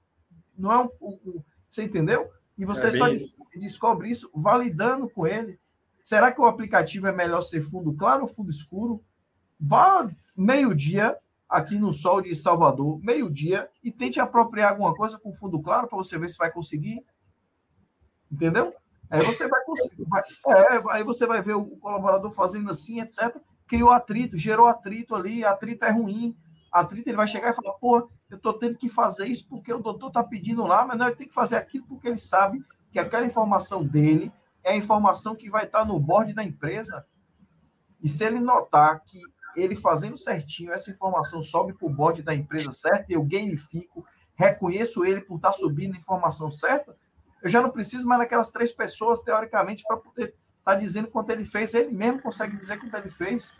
[0.58, 2.28] Não é um, um você entendeu?
[2.58, 3.40] E você é só isso.
[3.54, 5.56] descobre isso validando com ele.
[6.02, 9.00] Será que o aplicativo é melhor ser fundo claro ou fundo escuro?
[9.60, 11.16] Vá meio-dia
[11.48, 15.96] aqui no sol de Salvador, meio-dia, e tente apropriar alguma coisa com fundo claro para
[15.96, 17.04] você ver se vai conseguir.
[18.30, 18.74] Entendeu?
[19.10, 19.60] Aí você vai.
[20.06, 23.36] Vai, é, aí você vai ver o colaborador fazendo assim, etc
[23.68, 26.34] criou atrito, gerou atrito ali, atrito é ruim.
[26.72, 29.78] Atrito ele vai chegar e falar, pô, eu estou tendo que fazer isso porque o
[29.78, 32.98] doutor está pedindo lá, mas não, ele tem que fazer aquilo porque ele sabe que
[32.98, 34.32] aquela informação dele
[34.64, 37.06] é a informação que vai estar no board da empresa.
[38.02, 39.20] E se ele notar que
[39.54, 44.04] ele fazendo certinho, essa informação sobe para o board da empresa certa, eu gamifico,
[44.34, 46.92] reconheço ele por estar subindo a informação certa,
[47.42, 50.34] eu já não preciso mais daquelas três pessoas, teoricamente, para poder
[50.68, 53.54] está dizendo quanto ele fez, ele mesmo consegue dizer quanto ele fez.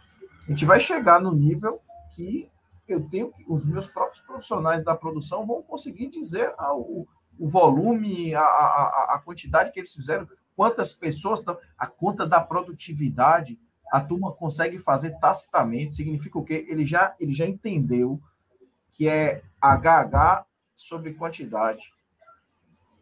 [0.47, 1.81] A gente vai chegar no nível
[2.15, 2.51] que
[2.87, 7.07] eu tenho, os meus próprios profissionais da produção vão conseguir dizer o,
[7.39, 12.41] o volume, a, a, a quantidade que eles fizeram, quantas pessoas estão, a conta da
[12.41, 13.59] produtividade,
[13.91, 16.67] a turma consegue fazer tacitamente, significa o quê?
[16.69, 18.21] Ele já, ele já entendeu
[18.93, 21.83] que é HH sobre quantidade.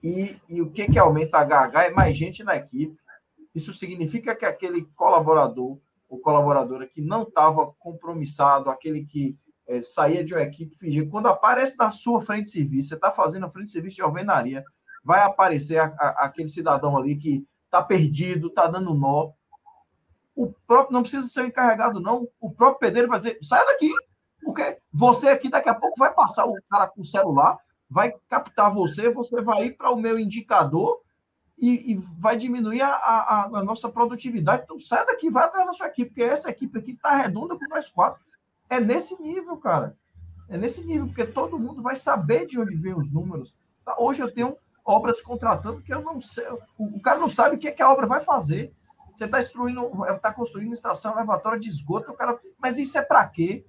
[0.03, 2.97] E, e o que, que aumenta HH é mais gente na equipe.
[3.55, 5.79] Isso significa que aquele colaborador
[6.09, 9.37] ou colaboradora que não estava compromissado, aquele que
[9.67, 13.11] é, saía de uma equipe, fingia, quando aparece na sua frente de serviço, você está
[13.11, 14.65] fazendo a frente de serviço de alvenaria,
[15.05, 19.33] vai aparecer a, a, aquele cidadão ali que está perdido, está dando nó.
[20.35, 22.29] O próprio, não precisa ser o encarregado, não.
[22.41, 23.91] O próprio pedreiro vai dizer: sai daqui,
[24.45, 27.59] porque você aqui daqui a pouco vai passar o cara com o celular,
[27.89, 31.01] vai captar você, você vai ir para o meu indicador
[31.57, 34.65] e, e vai diminuir a, a, a, nossa produtividade.
[34.65, 37.69] Então, sai daqui, vai atrás da sua equipe, porque essa equipe aqui está redonda com
[37.69, 38.21] nós quatro.
[38.69, 39.97] É nesse nível, cara.
[40.49, 43.55] É nesse nível, porque todo mundo vai saber de onde vem os números.
[43.85, 46.47] Tá, hoje eu tenho obras contratando que eu não sei.
[46.77, 48.73] O, o cara não sabe o que, é que a obra vai fazer.
[49.15, 52.39] Você está está construindo estação elevatória de esgoto, o cara.
[52.59, 53.65] Mas isso é para quê?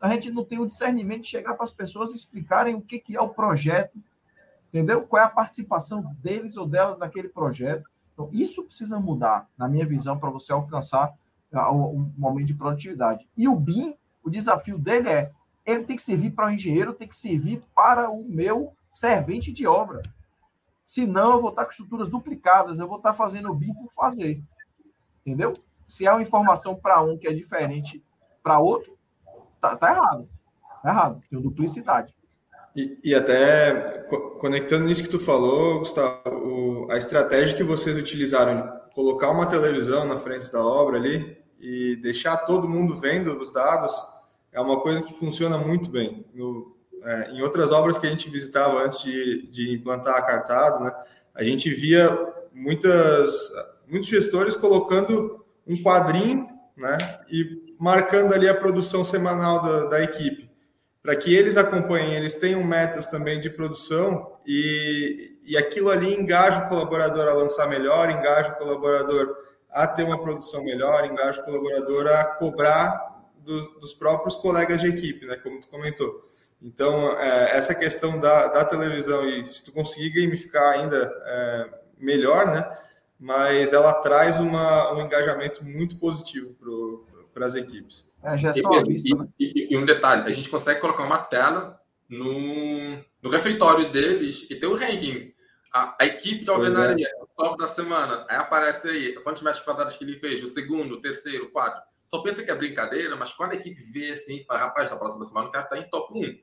[0.00, 3.16] A gente não tem o discernimento de chegar para as pessoas explicarem o que, que
[3.16, 3.98] é o projeto,
[4.68, 5.02] entendeu?
[5.02, 7.88] Qual é a participação deles ou delas naquele projeto.
[8.12, 11.14] Então, isso precisa mudar, na minha visão, para você alcançar
[11.52, 13.28] ah, um momento de produtividade.
[13.36, 15.32] E o BIM, o desafio dele é,
[15.64, 19.66] ele tem que servir para o engenheiro, tem que servir para o meu servente de
[19.66, 20.02] obra.
[20.84, 24.42] Senão, eu vou estar com estruturas duplicadas, eu vou estar fazendo o BIM por fazer.
[25.24, 25.54] Entendeu?
[25.86, 28.02] Se é uma informação para um que é diferente
[28.42, 28.97] para outro,
[29.60, 30.28] tá, tá errado.
[30.82, 32.14] Tá errado, tem duplicidade.
[32.76, 34.06] E, e, até
[34.38, 39.46] conectando nisso que tu falou, Gustavo, o, a estratégia que vocês utilizaram de colocar uma
[39.46, 43.92] televisão na frente da obra ali e deixar todo mundo vendo os dados
[44.52, 46.24] é uma coisa que funciona muito bem.
[46.32, 50.84] No, é, em outras obras que a gente visitava antes de, de implantar a cartado,
[50.84, 50.92] né,
[51.34, 52.10] a gente via
[52.52, 53.52] muitas,
[53.88, 56.96] muitos gestores colocando um quadrinho né,
[57.30, 60.48] e marcando ali a produção semanal da, da equipe
[61.08, 66.66] para que eles acompanhem, eles tenham metas também de produção e, e aquilo ali engaja
[66.66, 69.34] o colaborador a lançar melhor, engaja o colaborador
[69.70, 74.88] a ter uma produção melhor, engaja o colaborador a cobrar do, dos próprios colegas de
[74.88, 76.28] equipe, né, como tu comentou.
[76.60, 82.46] Então, é, essa questão da, da, televisão, e se tu conseguir gamificar ainda é, melhor,
[82.46, 82.68] né,
[83.18, 86.54] mas ela traz uma, um engajamento muito positivo
[87.38, 88.10] para as equipes.
[88.22, 89.28] É, já é só e, vista, né?
[89.38, 94.56] e, e, um detalhe, a gente consegue colocar uma tela no, no refeitório deles e
[94.56, 95.32] ter o ranking.
[95.72, 97.22] A, a equipe de alvenaria, é.
[97.22, 100.94] o top da semana, aí aparece aí quantos metros quadrados que ele fez, o segundo,
[100.94, 101.80] o terceiro, o quarto.
[102.06, 105.24] Só pensa que é brincadeira, mas quando a equipe vê assim, fala, rapaz, na próxima
[105.24, 106.38] semana o cara tá em top 1.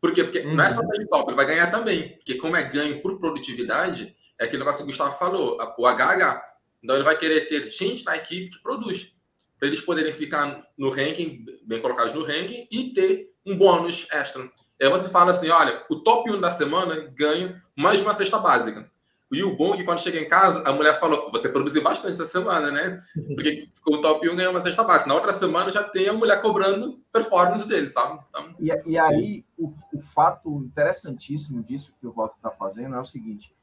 [0.00, 0.24] Por quê?
[0.24, 0.54] Porque uhum.
[0.54, 2.16] não é só de top, ele vai ganhar também.
[2.16, 6.42] Porque como é ganho por produtividade, é aquele negócio que o Gustavo falou, o HH.
[6.82, 9.14] Então ele vai querer ter gente na equipe que produz.
[9.60, 14.50] Para eles poderem ficar no ranking, bem colocados no ranking, e ter um bônus extra.
[14.80, 18.90] Aí você fala assim: olha, o top 1 da semana ganha mais uma cesta básica.
[19.32, 22.14] E o bom é que quando chega em casa, a mulher falou: você produziu bastante
[22.14, 22.98] essa semana, né?
[23.28, 25.08] Porque ficou o top 1 ganhou uma cesta básica.
[25.08, 28.18] Na outra semana já tem a mulher cobrando performance dele, sabe?
[28.28, 33.00] Então, e, e aí, o, o, fato interessantíssimo disso que o Walter está fazendo é
[33.00, 33.54] o seguinte: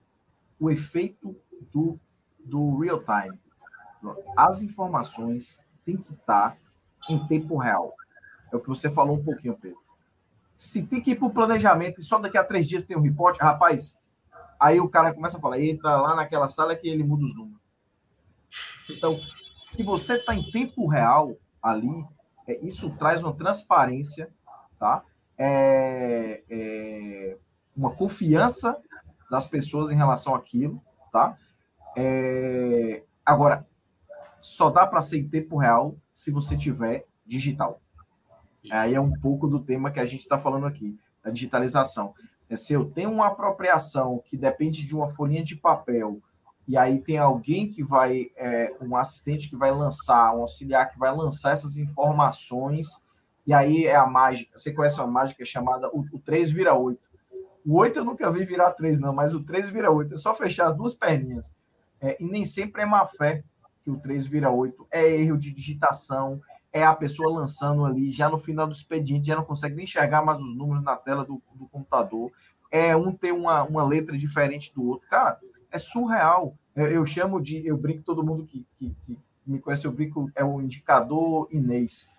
[0.57, 1.35] o efeito
[1.73, 1.99] do,
[2.39, 3.37] do real time.
[4.37, 5.59] As informações
[5.91, 6.57] têm que estar
[7.09, 7.93] em tempo real.
[8.51, 9.87] É o que você falou um pouquinho, Pedro
[10.57, 13.01] se tem que ir para o planejamento e só daqui a três dias tem um
[13.01, 13.95] reporte, rapaz,
[14.59, 17.61] aí o cara começa a falar, eita, lá naquela sala que ele muda os números.
[18.89, 19.19] Então,
[19.61, 22.03] se você está em tempo real ali,
[22.47, 24.31] é, isso traz uma transparência,
[24.79, 25.03] tá?
[25.37, 27.37] É, é,
[27.75, 28.75] uma confiança
[29.29, 30.81] das pessoas em relação àquilo,
[31.11, 31.37] tá?
[31.95, 33.67] É, agora,
[34.47, 37.81] só dá para ser em tempo real se você tiver digital.
[38.71, 42.13] Aí é um pouco do tema que a gente está falando aqui, da digitalização.
[42.49, 46.21] É se eu tenho uma apropriação que depende de uma folhinha de papel,
[46.65, 50.97] e aí tem alguém que vai, é, um assistente que vai lançar, um auxiliar que
[50.97, 53.01] vai lançar essas informações,
[53.45, 54.57] e aí é a mágica.
[54.57, 56.99] Você conhece uma mágica chamada o, o 3 vira 8.
[57.65, 60.13] O 8 eu nunca vi virar 3, não, mas o 3 vira 8.
[60.13, 61.51] É só fechar as duas perninhas.
[61.99, 63.43] É, e nem sempre é má fé
[63.87, 64.85] que o 3 vira 8.
[64.91, 66.41] É erro de digitação,
[66.73, 70.21] é a pessoa lançando ali, já no final do expediente, já não consegue nem enxergar
[70.21, 72.29] mais os números na tela do, do computador.
[72.69, 75.07] É um ter uma, uma letra diferente do outro.
[75.07, 75.39] Cara,
[75.71, 76.53] é surreal.
[76.75, 80.29] Eu, eu chamo de, eu brinco, todo mundo que, que, que, me conhece, eu brinco,
[80.35, 82.09] é o indicador Inês.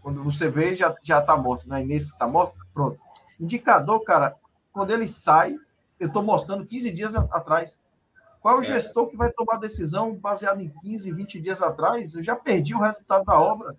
[0.00, 2.56] Quando você vê, já, já tá morto, não é Inês que tá morto?
[2.72, 2.98] Pronto.
[3.38, 4.34] Indicador, cara,
[4.72, 5.54] quando ele sai,
[6.00, 7.78] eu estou mostrando 15 dias atrás.
[8.40, 8.64] Qual é o é.
[8.64, 12.14] gestor que vai tomar decisão baseado em 15, 20 dias atrás?
[12.14, 13.76] Eu já perdi o resultado da obra.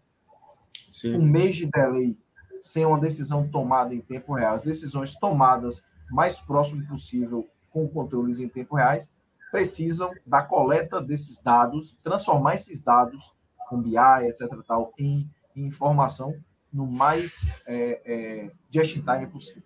[0.92, 1.18] Sim.
[1.18, 2.18] um mês de delay
[2.62, 8.40] sem uma decisão tomada em tempo real, as decisões tomadas mais próximo possível com controles
[8.40, 9.10] em tempo reais,
[9.52, 13.34] precisam da coleta desses dados, transformar esses dados
[13.70, 13.96] com BI,
[14.28, 14.50] etc.
[14.68, 16.36] Tal, em, em informação
[16.74, 19.64] no mais é, é, just in time possível.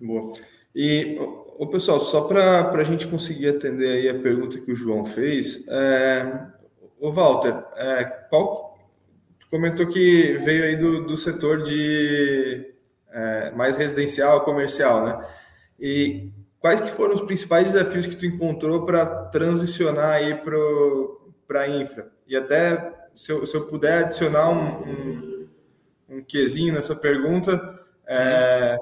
[0.00, 0.32] Boa.
[0.74, 1.16] E,
[1.60, 5.66] o pessoal, só para a gente conseguir atender aí a pergunta que o João fez,
[5.68, 6.46] é,
[6.98, 8.78] Walter, é, qual
[9.50, 12.72] comentou que veio aí do, do setor de
[13.12, 15.26] é, mais residencial, comercial, né?
[15.78, 20.40] E quais que foram os principais desafios que tu encontrou para transicionar aí
[21.46, 22.10] para a infra?
[22.26, 25.48] E até, se eu, se eu puder adicionar um, um,
[26.08, 28.76] um quesinho nessa pergunta, é,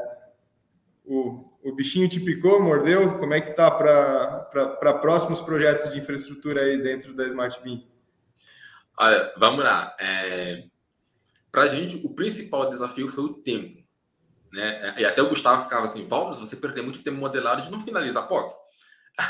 [1.07, 3.19] o, o bichinho te picou, mordeu?
[3.19, 7.87] Como é que tá para próximos projetos de infraestrutura aí dentro da Smart Beam?
[8.99, 9.95] Olha, vamos lá.
[10.01, 10.65] É,
[11.53, 13.83] Para a gente, o principal desafio foi o tempo.
[14.53, 14.95] Né?
[14.99, 18.25] E até o Gustavo ficava assim, Valves, você perdeu muito tempo modelado de não finalizar
[18.25, 18.55] a POC.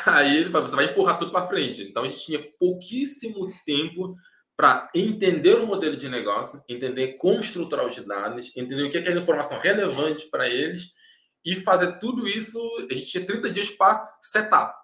[0.07, 1.83] Aí ele falou, você vai empurrar tudo para frente.
[1.83, 4.15] Então a gente tinha pouquíssimo tempo
[4.57, 9.01] para entender o modelo de negócio, entender como estruturar os dados, entender o que é
[9.01, 10.93] aquela informação relevante para eles
[11.45, 12.59] e fazer tudo isso.
[12.91, 14.75] A gente tinha 30 dias para setar.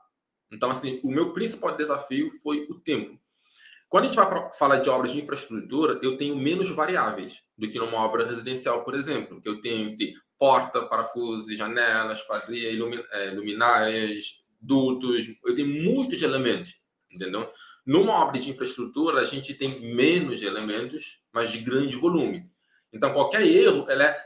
[0.53, 3.19] Então, assim, o meu principal desafio foi o tempo.
[3.89, 7.79] Quando a gente vai falar de obras de infraestrutura, eu tenho menos variáveis do que
[7.79, 9.41] numa obra residencial, por exemplo.
[9.45, 12.69] Eu tenho que ter porta, parafusos, janelas, quadrilha,
[13.13, 15.27] é, luminárias, dutos.
[15.45, 16.75] Eu tenho muitos elementos,
[17.11, 17.49] entendeu?
[17.87, 22.51] Numa obra de infraestrutura, a gente tem menos elementos, mas de grande volume.
[22.95, 24.17] Então, qualquer erro ele é,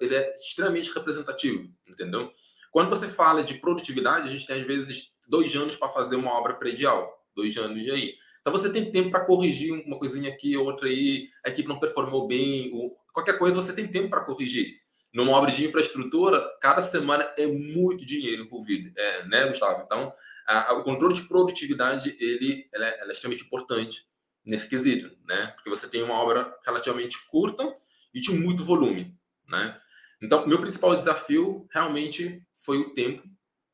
[0.00, 2.32] ele é extremamente representativo, entendeu?
[2.72, 6.32] Quando você fala de produtividade, a gente tem, às vezes, dois anos para fazer uma
[6.32, 7.12] obra predial.
[7.36, 8.14] Dois anos e aí.
[8.40, 12.26] Então você tem tempo para corrigir uma coisinha aqui, outra aí, a equipe não performou
[12.26, 12.70] bem,
[13.12, 14.74] qualquer coisa você tem tempo para corrigir.
[15.14, 19.82] Numa obra de infraestrutura, cada semana é muito dinheiro envolvido, é, né, Gustavo?
[19.84, 20.12] Então,
[20.46, 24.04] a, a, o controle de produtividade ele, é, é extremamente importante
[24.44, 25.52] nesse quesito, né?
[25.54, 27.74] Porque você tem uma obra relativamente curta
[28.14, 29.16] e de muito volume,
[29.48, 29.78] né?
[30.22, 33.22] Então, meu principal desafio realmente foi o tempo,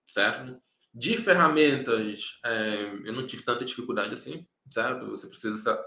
[0.07, 0.61] certo?
[0.93, 5.07] De ferramentas, é, eu não tive tanta dificuldade assim certo?
[5.09, 5.79] Você precisa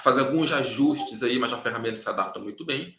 [0.00, 2.96] fazer alguns ajustes aí, mas a ferramenta se adapta muito bem.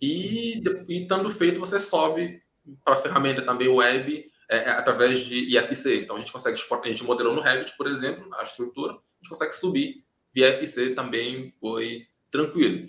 [0.00, 2.42] E, e estando feito, você sobe
[2.84, 6.02] para a ferramenta também web é, é, através de IFC.
[6.02, 8.96] Então, a gente consegue exportar, a gente modelou no Revit, por exemplo, a estrutura, a
[9.22, 12.88] gente consegue subir via IFC também foi tranquilo.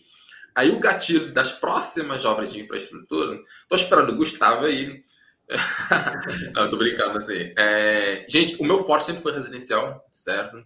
[0.56, 5.04] Aí o gatilho das próximas obras de infraestrutura, estou esperando o Gustavo aí.
[6.56, 7.54] Não, tô brincando assim.
[7.58, 10.64] É, gente, o meu forte sempre foi residencial, certo?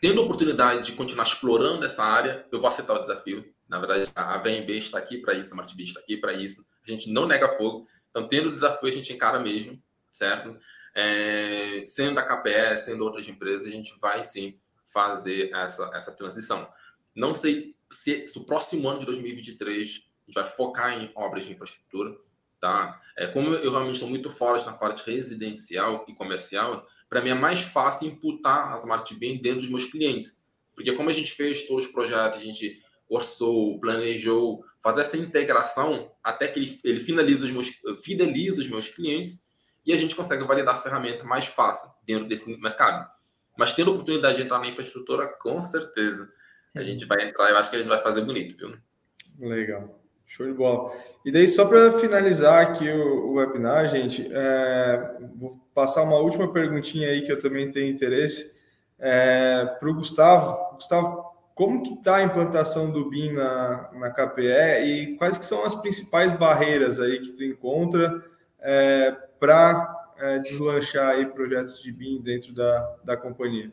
[0.00, 3.44] Tendo a oportunidade de continuar explorando essa área, eu vou aceitar o desafio.
[3.68, 6.64] Na verdade, a VMB está aqui para isso, a SmartB está aqui para isso.
[6.86, 7.86] A gente não nega fogo.
[8.10, 9.80] Então, tendo o desafio, a gente encara mesmo,
[10.12, 10.56] certo?
[10.94, 16.68] É, sendo da KPE, sendo outras empresas, a gente vai sim fazer essa, essa transição.
[17.14, 21.44] Não sei se, se o próximo ano de 2023 a gente vai focar em obras
[21.44, 22.16] de infraestrutura,
[22.60, 23.00] tá?
[23.16, 27.34] É, como eu realmente sou muito forte na parte residencial e comercial, para mim é
[27.34, 30.42] mais fácil imputar as Smart Bin dentro dos meus clientes.
[30.74, 36.10] Porque como a gente fez todos os projetos, a gente orçou, planejou, fazer essa integração
[36.22, 37.70] até que ele, ele finaliza os meus,
[38.02, 39.44] fideliza os meus clientes
[39.84, 43.08] e a gente consegue validar a ferramenta mais fácil dentro desse mercado.
[43.56, 46.28] Mas tendo a oportunidade de entrar na infraestrutura, com certeza
[46.76, 47.50] a gente vai entrar.
[47.50, 49.48] Eu acho que a gente vai fazer bonito, viu?
[49.48, 50.92] Legal, show de bola.
[51.24, 56.52] E daí, só para finalizar aqui o, o webinar, gente, é, vou passar uma última
[56.52, 58.56] perguntinha aí que eu também tenho interesse
[58.98, 60.74] é, para o Gustavo.
[60.74, 61.24] Gustavo,
[61.54, 65.74] como que está a implantação do BIM na, na KPE e quais que são as
[65.74, 68.22] principais barreiras aí que tu encontra
[68.60, 69.10] é,
[69.40, 73.72] para é, deslanchar aí projetos de BIM dentro da, da companhia?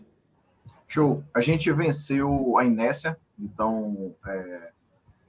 [0.94, 1.24] Show.
[1.34, 4.72] A gente venceu a inércia, então é,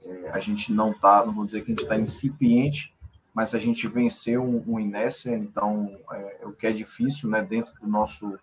[0.03, 2.93] é, a gente não está, não vou dizer que a gente está incipiente,
[3.33, 7.73] mas a gente venceu um, um inércia, então é, o que é difícil, né, dentro
[7.81, 8.37] do nosso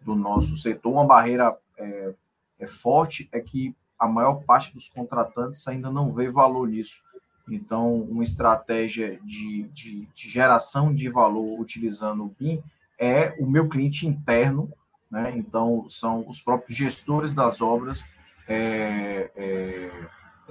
[0.00, 2.14] do nosso setor, uma barreira é,
[2.60, 7.02] é forte é que a maior parte dos contratantes ainda não vê valor nisso.
[7.50, 12.62] Então, uma estratégia de, de, de geração de valor utilizando o BIM
[12.96, 14.72] é o meu cliente interno,
[15.10, 15.32] né?
[15.36, 18.04] Então, são os próprios gestores das obras
[18.46, 19.90] é, é,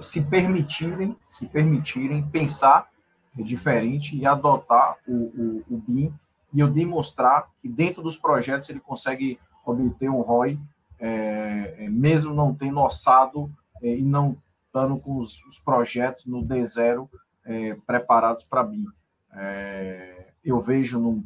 [0.00, 2.88] se permitirem, se permitirem pensar
[3.36, 6.12] diferente e adotar o, o, o BIM
[6.52, 10.58] e eu demonstrar que dentro dos projetos ele consegue obter um ROI,
[10.98, 13.50] é, é, mesmo não tendo orçado
[13.82, 14.36] é, e não
[14.66, 17.08] estando com os, os projetos no D0
[17.44, 18.86] é, preparados para BIM.
[19.32, 21.24] É, eu vejo no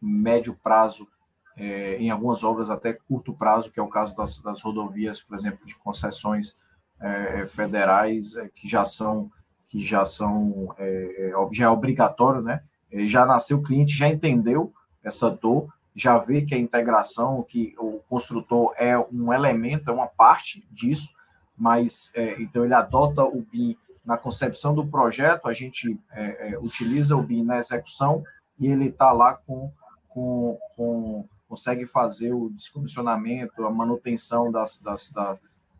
[0.00, 1.08] médio prazo,
[1.56, 5.36] é, em algumas obras até curto prazo, que é o caso das, das rodovias, por
[5.36, 6.56] exemplo, de concessões
[7.00, 9.30] é, federais, é, que já são
[9.68, 12.62] que já são é, já é obrigatório, né?
[13.06, 18.00] Já nasceu o cliente, já entendeu essa dor, já vê que a integração, que o
[18.08, 21.10] construtor é um elemento, é uma parte disso,
[21.56, 26.58] mas é, então ele adota o BIM na concepção do projeto, a gente é, é,
[26.58, 28.22] utiliza o BIM na execução
[28.58, 29.72] e ele está lá com,
[30.08, 35.10] com, com, consegue fazer o descomissionamento, a manutenção das, das,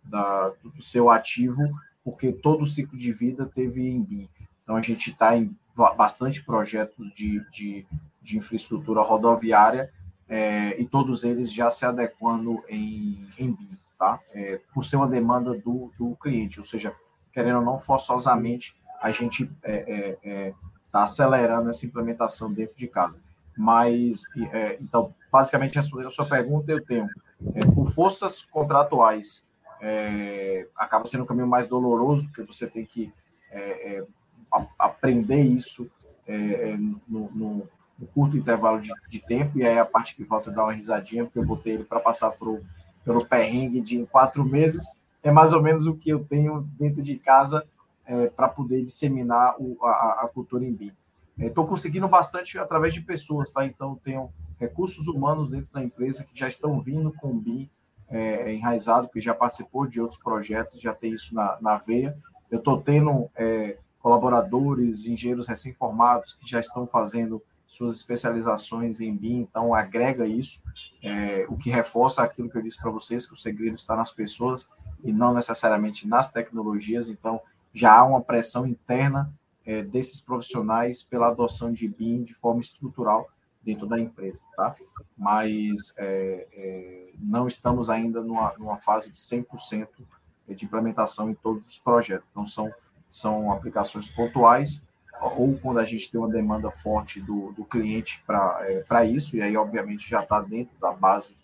[0.05, 1.63] da, do seu ativo,
[2.05, 4.29] porque todo o ciclo de vida teve em BIM.
[4.63, 5.57] Então a gente está em
[5.97, 7.87] bastante projetos de, de,
[8.23, 9.93] de infraestrutura rodoviária
[10.29, 14.21] é, e todos eles já se adequando em, em BIM tá?
[14.33, 16.95] É, por ser uma demanda do, do cliente, ou seja,
[17.33, 20.55] querendo ou não, forçosamente a gente está é, é, é
[20.93, 23.19] tá acelerando essa implementação dentro de casa.
[23.57, 27.07] Mas, é, então, basicamente, respondendo a sua pergunta, eu tenho,
[27.75, 29.47] por forças contratuais,
[30.75, 33.13] acaba sendo um caminho mais doloroso, porque você tem que
[34.79, 35.91] aprender isso
[37.07, 37.69] no, no,
[37.99, 41.25] no, curto intervalo de, de, tempo, e aí a parte que volta dar uma risadinha,
[41.25, 42.63] porque eu botei ele para passar por
[43.05, 44.85] pelo perrengue de quatro meses,
[45.23, 47.65] é mais ou menos o que eu tenho dentro de casa
[48.07, 50.93] é, para poder disseminar o, a, a, cultura em BIM.
[51.39, 53.65] Estou é, conseguindo bastante através de pessoas, tá?
[53.65, 57.69] Então, tenho recursos humanos dentro da empresa que já estão vindo com o BIM
[58.09, 62.17] é, enraizado, que já participou de outros projetos, já tem isso na, na veia.
[62.51, 69.41] Eu estou tendo é, colaboradores, engenheiros recém-formados que já estão fazendo suas especializações em BIM,
[69.41, 70.63] então agrega isso,
[71.03, 74.13] é, o que reforça aquilo que eu disse para vocês, que o segredo está nas
[74.13, 74.69] pessoas
[75.03, 77.41] e não necessariamente nas tecnologias, então
[77.75, 79.33] já há uma pressão interna
[79.67, 83.29] é, desses profissionais pela adoção de BIM de forma estrutural
[83.63, 84.77] dentro da empresa, tá?
[85.19, 89.89] Mas é, é não estamos ainda numa, numa fase de 100%
[90.49, 92.73] de implementação em todos os projetos, então são,
[93.11, 94.83] são aplicações pontuais,
[95.21, 99.43] ou quando a gente tem uma demanda forte do, do cliente para é, isso, e
[99.43, 101.35] aí, obviamente, já está dentro da base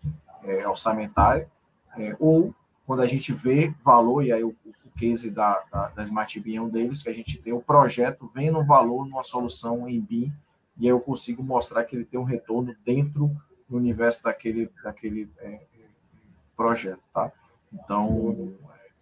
[0.45, 1.49] é, orçamentária,
[1.97, 2.55] é, ou
[2.87, 6.57] quando a gente vê valor, e aí o, o case da, da, da Smart BIM
[6.57, 10.01] é um deles, que a gente tem o projeto vendo um valor numa solução em
[10.01, 10.33] BIM,
[10.79, 13.31] e aí eu consigo mostrar que ele tem um retorno dentro
[13.69, 15.61] do universo daquele, daquele é,
[16.57, 17.31] projeto, tá?
[17.73, 18.53] Então,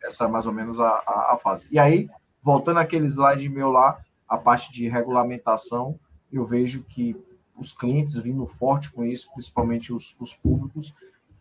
[0.02, 1.66] essa é mais ou menos a, a, a fase.
[1.70, 2.08] E aí,
[2.42, 5.98] voltando àquele slide meu lá, a parte de regulamentação,
[6.32, 7.16] eu vejo que
[7.56, 10.94] os clientes vindo forte com isso, principalmente os, os públicos,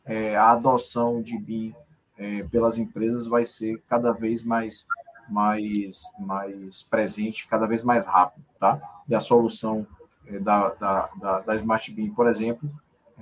[0.03, 1.73] é, a adoção de BIM
[2.19, 4.85] é, pelas empresas vai ser cada vez mais,
[5.29, 8.79] mais, mais presente, cada vez mais rápido, tá?
[9.07, 9.87] E a solução
[10.27, 12.69] é, da, da, da, da, Smart BIM, por exemplo,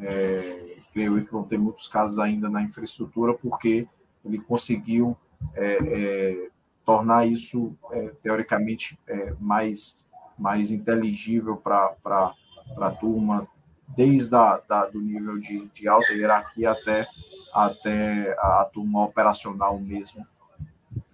[0.02, 3.88] é, creio que vão ter muitos casos ainda na infraestrutura, porque
[4.26, 5.16] ele conseguiu
[5.54, 6.50] é, é,
[6.84, 8.98] tornar isso, é, teoricamente,
[9.40, 10.04] mais,
[10.38, 12.34] mais inteligível para
[12.78, 13.48] a turma,
[13.96, 17.08] desde a, da, do nível de, de alta hierarquia até,
[17.54, 20.26] até a turma operacional mesmo,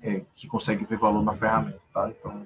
[0.01, 1.79] é, que consegue ver valor na ferramenta.
[1.93, 2.09] Tá?
[2.09, 2.45] Então,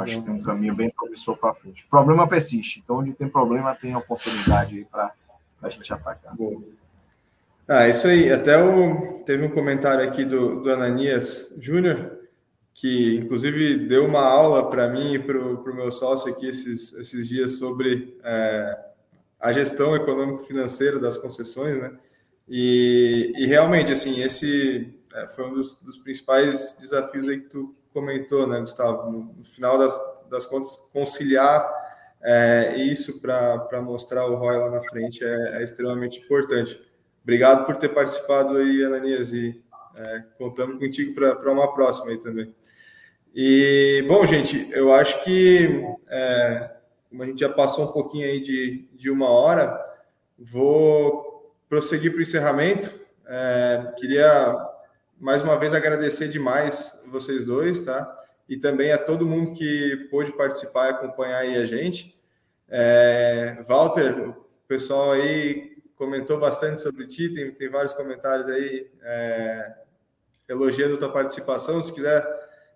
[0.00, 1.84] acho que tem um caminho bem promissor para frente.
[1.84, 5.12] O problema persiste, então onde tem problema tem oportunidade para
[5.62, 6.34] a gente atacar.
[6.36, 6.62] Bom.
[7.68, 8.32] Ah, isso aí.
[8.32, 12.18] Até o, teve um comentário aqui do, do Ananias Júnior,
[12.74, 17.28] que inclusive deu uma aula para mim e para o meu sócio aqui esses, esses
[17.28, 18.78] dias sobre é,
[19.38, 21.92] a gestão econômico-financeira das concessões, né?
[22.52, 27.76] E, e realmente, assim, esse é, foi um dos, dos, principais desafios aí que tu
[27.92, 29.08] comentou, né, Gustavo?
[29.08, 29.96] No, no final das,
[30.28, 31.72] das contas, conciliar
[32.20, 36.80] é, isso para mostrar o ROI lá na frente é, é, extremamente importante.
[37.22, 39.62] Obrigado por ter participado aí, Ananias, e
[39.94, 42.52] é, contamos contigo para uma próxima aí também.
[43.32, 46.68] E, bom, gente, eu acho que é,
[47.08, 49.78] como a gente já passou um pouquinho aí de, de uma hora,
[50.36, 51.29] vou
[51.70, 52.92] prosseguir para o encerramento.
[53.24, 54.56] É, queria
[55.16, 58.18] mais uma vez agradecer demais vocês dois, tá?
[58.48, 62.18] E também a todo mundo que pôde participar e acompanhar aí a gente.
[62.68, 69.72] É, Walter, o pessoal aí comentou bastante sobre ti, tem, tem vários comentários aí é,
[70.48, 71.80] elogiando tua participação.
[71.80, 72.26] Se quiser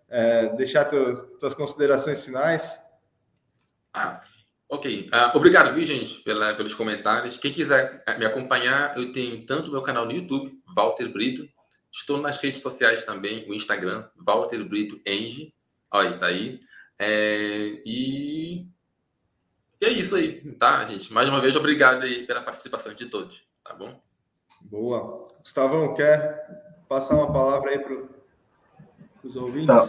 [0.08, 2.80] é, deixar tu, tuas considerações finais.
[3.92, 4.22] Ah,
[4.68, 5.10] ok.
[5.12, 7.38] Uh, obrigado, viu, gente, pela, pelos comentários.
[7.38, 11.48] Quem quiser eh, me acompanhar, eu tenho tanto meu canal no YouTube, Walter Brito.
[11.92, 15.52] Estou nas redes sociais também, o Instagram, Walter Brito Eng.
[15.92, 16.58] Olha, tá aí.
[16.98, 18.66] É, e,
[19.80, 21.12] e é isso aí, tá, gente?
[21.12, 24.00] Mais uma vez, obrigado aí pela participação de todos, tá bom?
[24.60, 25.28] Boa.
[25.40, 27.96] Gustavão, quer passar uma palavra aí para
[29.22, 29.66] os ouvintes?
[29.66, 29.88] Tá.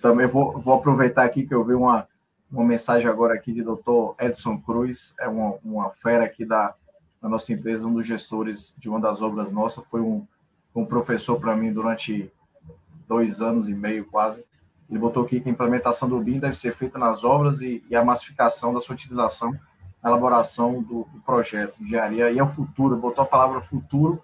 [0.00, 2.06] Também vou, vou aproveitar aqui que eu vi uma,
[2.50, 6.74] uma mensagem agora aqui de doutor Edson Cruz, é uma, uma fera aqui da,
[7.20, 10.26] da nossa empresa, um dos gestores de uma das obras nossas, foi um,
[10.74, 12.30] um professor para mim durante
[13.08, 14.44] dois anos e meio quase.
[14.88, 17.96] Ele botou aqui que a implementação do BIM deve ser feita nas obras e, e
[17.96, 19.58] a massificação da sua utilização
[20.02, 24.22] na elaboração do, do projeto, engenharia, e é o futuro, botou a palavra futuro,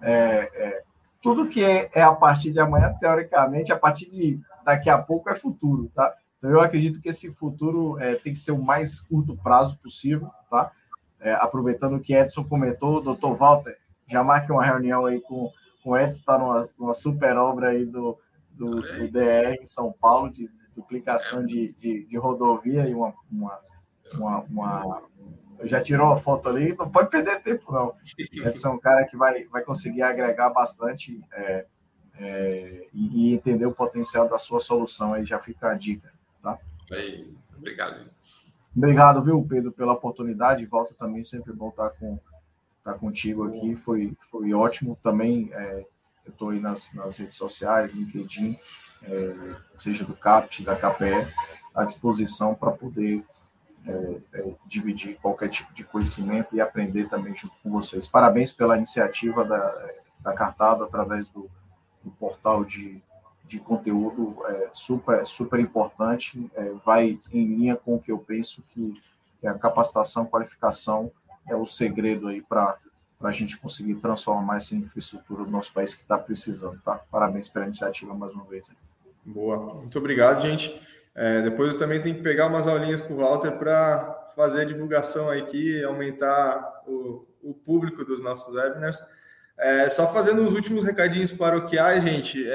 [0.00, 0.82] é, é,
[1.22, 5.30] tudo que é, é a partir de amanhã, teoricamente, a partir de daqui a pouco
[5.30, 6.12] é futuro, tá?
[6.40, 10.28] Então, eu acredito que esse futuro é, tem que ser o mais curto prazo possível,
[10.50, 10.72] tá?
[11.20, 13.76] É, aproveitando o que Edson comentou, doutor Walter,
[14.08, 15.52] já marque uma reunião aí com,
[15.84, 18.18] com o Edson, está numa, numa super obra aí do,
[18.52, 23.60] do, do, DR em São Paulo, de, duplicação de, de, de, rodovia e uma, uma,
[24.14, 25.02] uma, uma
[25.64, 27.94] já tirou a foto ali, não pode perder tempo, não.
[28.46, 31.66] Edson é um cara que vai, vai conseguir agregar bastante é,
[32.18, 36.10] é, e, e, entender o potencial da sua solução, aí já fica a dica.
[36.90, 36.96] Tá?
[37.56, 38.10] Obrigado.
[38.76, 40.66] Obrigado, viu, Pedro, pela oportunidade.
[40.66, 42.18] Volta também, sempre bom estar, com,
[42.78, 43.74] estar contigo aqui.
[43.76, 44.98] Foi, foi ótimo.
[45.02, 45.86] Também é,
[46.26, 48.58] eu estou aí nas, nas redes sociais, LinkedIn,
[49.02, 51.32] é, seja do CAPT, da KPE,
[51.74, 53.24] à disposição para poder
[53.86, 58.06] é, é, dividir qualquer tipo de conhecimento e aprender também junto com vocês.
[58.06, 59.90] Parabéns pela iniciativa da,
[60.20, 61.50] da Cartado através do,
[62.04, 63.02] do portal de
[63.50, 68.62] de conteúdo é, super, super importante, é, vai em linha com o que eu penso
[68.72, 69.02] que,
[69.40, 71.10] que a capacitação, qualificação
[71.48, 72.76] é o segredo aí para
[73.20, 77.00] a gente conseguir transformar essa infraestrutura do nosso país que está precisando, tá?
[77.10, 78.70] Parabéns pela iniciativa mais uma vez.
[79.26, 80.80] Boa, muito obrigado, gente.
[81.12, 84.64] É, depois eu também tenho que pegar umas aulinhas com o Walter para fazer a
[84.64, 89.02] divulgação aqui, aumentar o, o público dos nossos webinars.
[89.58, 92.48] É, só fazendo os últimos recadinhos paroquiais, gente.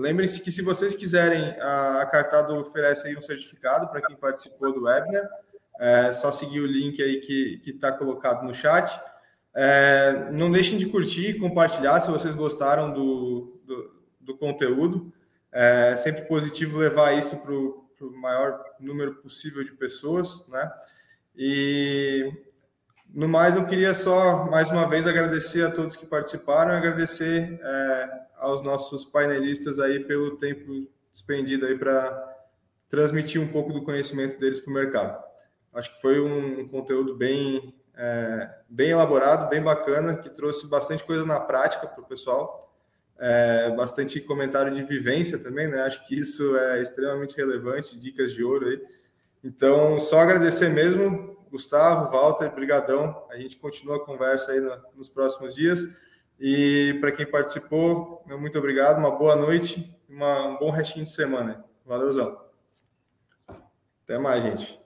[0.00, 4.84] Lembrem-se que se vocês quiserem, a Cartado oferece aí um certificado para quem participou do
[4.84, 5.28] webinar.
[5.78, 8.90] É só seguir o link aí que está colocado no chat.
[9.54, 15.12] É, não deixem de curtir e compartilhar se vocês gostaram do, do, do conteúdo.
[15.52, 20.70] É sempre positivo levar isso para o maior número possível de pessoas, né?
[21.36, 22.32] E
[23.12, 28.20] no mais, eu queria só mais uma vez agradecer a todos que participaram, agradecer é,
[28.40, 32.28] aos nossos painelistas aí pelo tempo despendido aí para
[32.88, 35.24] transmitir um pouco do conhecimento deles para o mercado.
[35.72, 41.24] Acho que foi um conteúdo bem, é, bem elaborado, bem bacana, que trouxe bastante coisa
[41.24, 42.74] na prática para o pessoal,
[43.18, 45.82] é, bastante comentário de vivência também, né?
[45.82, 48.82] Acho que isso é extremamente relevante, dicas de ouro aí.
[49.44, 53.24] Então, só agradecer mesmo, Gustavo, Walter, brigadão.
[53.30, 55.80] A gente continua a conversa aí no, nos próximos dias.
[56.40, 61.62] E para quem participou, muito obrigado, uma boa noite, uma, um bom restinho de semana.
[61.84, 62.40] Valeuzão.
[64.04, 64.79] Até mais, gente.